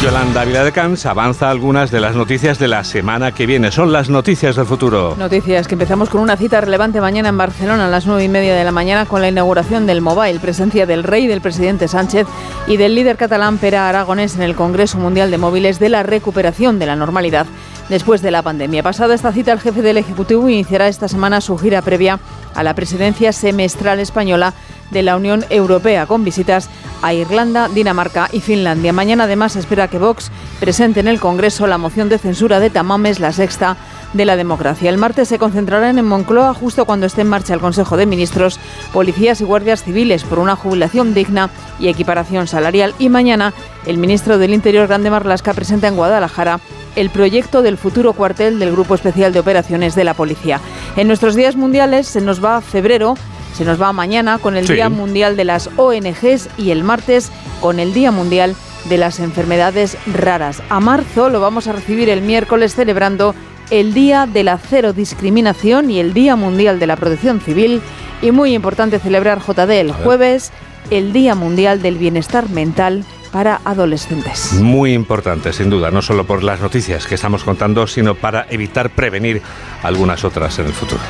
Yolanda 0.06 0.46
Viladecans 0.46 1.08
avanza 1.08 1.50
algunas 1.50 1.90
de 1.90 2.00
las 2.00 2.16
noticias 2.16 2.60
de 2.60 2.68
la 2.68 2.84
semana 2.84 3.32
que 3.32 3.48
viene. 3.48 3.72
Son 3.72 3.92
las 3.92 4.08
noticias 4.08 4.56
del 4.56 4.68
futuro. 4.68 5.16
Noticias 5.18 5.68
que 5.68 5.74
empezamos 5.74 6.12
con 6.12 6.22
una 6.22 6.38
cita 6.38 6.62
relevante 6.62 7.02
mañana 7.02 7.30
en 7.30 7.38
Barcelona 7.40 7.88
a 7.88 7.90
las 7.90 8.06
nueve 8.06 8.24
y 8.24 8.30
media 8.30 8.54
de 8.54 8.64
la 8.64 8.72
mañana 8.72 9.08
con 9.08 9.22
la 9.22 9.30
inauguración 9.30 9.88
del 9.88 10.02
Mobile, 10.02 10.40
presencia 10.40 10.86
del 10.86 11.04
rey, 11.04 11.26
del 11.26 11.42
presidente 11.42 11.88
Sánchez 11.88 12.28
y 12.68 12.78
del 12.78 12.94
líder 12.94 13.18
catalán 13.18 13.58
Pera 13.58 13.90
Aragonés 13.90 14.36
en 14.36 14.44
el 14.44 14.54
Congreso 14.54 15.00
Mundial 15.00 15.32
de 15.32 15.40
Móviles 15.40 15.80
de 15.80 15.90
la 15.90 16.04
recuperación 16.04 16.78
de 16.78 16.86
la 16.86 16.96
normalidad 16.96 17.48
después 17.90 18.22
de 18.22 18.30
la 18.30 18.44
pandemia. 18.44 18.84
Pasada 18.84 19.16
esta 19.16 19.32
cita, 19.32 19.54
el 19.54 19.60
jefe 19.60 19.82
del 19.82 19.98
Ejecutivo 19.98 20.48
iniciará 20.48 20.88
esta 20.88 21.08
semana 21.08 21.42
su 21.42 21.58
gira 21.58 21.82
previa 21.82 22.20
a 22.56 22.64
la 22.64 22.74
presidencia 22.74 23.32
semestral 23.34 24.00
española 24.00 24.54
de 24.92 25.04
la 25.04 25.16
Unión 25.16 25.46
Europea, 25.50 26.06
con 26.06 26.24
visitas 26.24 26.70
a 27.02 27.14
Irlanda, 27.14 27.70
Dinamarca 27.70 28.30
y 28.32 28.40
Finlandia. 28.40 28.94
Mañana 28.94 29.26
además 29.26 29.56
espera 29.56 29.88
que 29.88 29.98
Vox 29.98 30.32
presente 30.60 31.00
en 31.00 31.08
el 31.08 31.20
Congreso 31.20 31.68
la 31.68 31.78
moción 31.78 32.10
de 32.10 32.18
censura 32.18 32.60
de 32.60 32.70
Tamames, 32.70 33.20
la 33.20 33.32
sexta 33.32 33.78
de 34.14 34.26
la 34.26 34.36
democracia. 34.36 34.90
El 34.90 34.98
martes 34.98 35.28
se 35.28 35.40
concentrarán 35.40 35.98
en 35.98 36.06
Moncloa 36.06 36.54
justo 36.54 36.86
cuando 36.86 37.06
esté 37.06 37.22
en 37.22 37.30
marcha 37.30 37.54
el 37.54 37.60
Consejo 37.60 37.98
de 37.98 38.06
Ministros, 38.06 38.60
policías 38.94 39.42
y 39.42 39.44
guardias 39.44 39.84
civiles 39.84 40.24
por 40.24 40.40
una 40.40 40.56
jubilación 40.56 41.14
digna 41.14 41.50
y 41.80 41.90
equiparación 41.90 42.48
salarial. 42.48 42.96
Y 42.98 43.10
mañana 43.10 43.54
el 43.86 43.98
ministro 43.98 44.38
del 44.38 44.54
Interior, 44.54 44.88
Grande 44.88 45.12
Marlasca, 45.12 45.54
presenta 45.54 45.88
en 45.88 45.96
Guadalajara 45.96 46.60
el 46.96 47.10
proyecto 47.10 47.62
del 47.62 47.78
futuro 47.78 48.14
cuartel 48.14 48.60
del 48.60 48.72
Grupo 48.72 48.96
Especial 48.96 49.34
de 49.34 49.40
Operaciones 49.40 49.96
de 49.96 50.04
la 50.04 50.14
Policía. 50.14 50.60
En 50.96 51.08
nuestros 51.08 51.36
días 51.36 51.56
mundiales 51.56 52.08
se 52.08 52.22
nos 52.22 52.44
va 52.44 52.62
febrero 52.62 53.16
se 53.56 53.64
nos 53.64 53.82
va 53.82 53.94
mañana 53.94 54.38
con 54.38 54.58
el 54.58 54.68
Sí. 54.68 54.74
Día 54.74 54.90
Mundial 54.90 55.38
de 55.38 55.46
las 55.46 55.70
ONGs 55.78 56.50
y 56.58 56.72
el 56.72 56.84
martes 56.84 57.32
con 57.62 57.80
el 57.80 57.94
Día 57.94 58.12
Mundial 58.12 58.54
de 58.90 58.98
las 58.98 59.20
Enfermedades 59.22 59.98
Raras. 60.14 60.62
A 60.70 60.82
marzo 60.82 61.30
lo 61.30 61.40
vamos 61.40 61.68
a 61.68 61.72
recibir 61.72 62.10
el 62.10 62.22
miércoles 62.22 62.76
celebrando 62.76 63.34
el 63.70 63.94
Día 63.94 64.28
de 64.28 64.44
la 64.44 64.58
Cero 64.58 64.92
Discriminación 64.92 65.90
y 65.90 66.02
el 66.02 66.14
Día 66.14 66.36
Mundial 66.36 66.80
de 66.80 66.88
la 66.88 66.98
Protección 66.98 67.40
Civil. 67.40 67.82
Y 68.22 68.32
muy 68.32 68.54
importante 68.54 69.00
celebrar 69.00 69.40
JD 69.40 69.72
el 69.72 69.94
jueves, 69.94 70.52
el 70.90 71.14
Día 71.14 71.34
Mundial 71.34 71.82
del 71.82 71.98
Bienestar 71.98 72.50
Mental 72.50 73.06
para 73.36 73.60
adolescentes. 73.66 74.54
Muy 74.62 74.94
importante, 74.94 75.52
sin 75.52 75.70
duda, 75.70 75.92
no 75.92 76.02
solo 76.02 76.24
por 76.24 76.42
las 76.42 76.62
noticias 76.62 77.06
que 77.06 77.16
estamos 77.16 77.44
contando, 77.44 77.86
sino 77.86 78.16
para 78.16 78.48
evitar 78.50 78.92
prevenir 78.92 79.42
algunas 79.84 80.24
otras 80.24 80.58
en 80.60 80.68
el 80.68 80.72
futuro. 80.72 81.02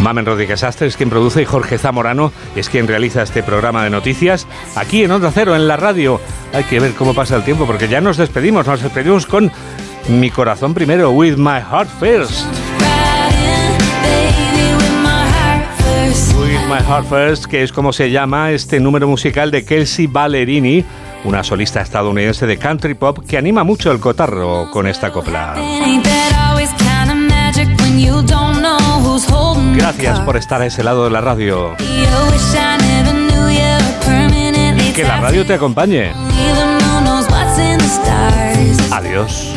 Mamen 0.00 0.26
Rodríguez 0.26 0.64
Astre 0.64 0.88
es 0.88 0.96
quien 0.96 1.10
produce 1.10 1.42
y 1.42 1.44
Jorge 1.44 1.78
Zamorano 1.78 2.32
es 2.56 2.68
quien 2.68 2.88
realiza 2.88 3.22
este 3.22 3.44
programa 3.44 3.84
de 3.84 3.90
noticias 3.90 4.48
aquí 4.74 5.04
en 5.04 5.12
Onda 5.12 5.30
Cero, 5.32 5.54
en 5.54 5.68
la 5.68 5.76
radio. 5.76 6.20
Hay 6.52 6.64
que 6.64 6.80
ver 6.80 6.90
cómo 6.94 7.14
pasa 7.14 7.36
el 7.36 7.44
tiempo 7.44 7.66
porque 7.68 7.86
ya 7.86 8.00
nos 8.00 8.16
despedimos, 8.16 8.66
nos 8.66 8.82
despedimos 8.82 9.24
con 9.24 9.52
Mi 10.08 10.30
Corazón 10.30 10.74
Primero, 10.74 11.12
With 11.12 11.36
My 11.36 11.60
Heart 11.60 11.88
First. 12.00 12.46
With 16.36 16.66
My 16.68 16.84
Heart 16.84 17.08
First, 17.08 17.44
que 17.44 17.62
es 17.62 17.70
como 17.70 17.92
se 17.92 18.10
llama 18.10 18.50
este 18.50 18.80
número 18.80 19.06
musical 19.06 19.52
de 19.52 19.64
Kelsey 19.64 20.08
Ballerini, 20.08 20.84
una 21.24 21.42
solista 21.42 21.80
estadounidense 21.80 22.46
de 22.46 22.58
country 22.58 22.94
pop 22.94 23.18
que 23.26 23.36
anima 23.36 23.64
mucho 23.64 23.90
el 23.90 24.00
cotarro 24.00 24.70
con 24.70 24.86
esta 24.86 25.10
copla. 25.10 25.54
Gracias 29.76 30.20
por 30.20 30.36
estar 30.36 30.62
a 30.62 30.66
ese 30.66 30.82
lado 30.82 31.04
de 31.04 31.10
la 31.10 31.20
radio. 31.20 31.74
Y 34.88 34.92
que 34.92 35.04
la 35.04 35.20
radio 35.20 35.44
te 35.44 35.54
acompañe. 35.54 36.12
Adiós. 38.92 39.54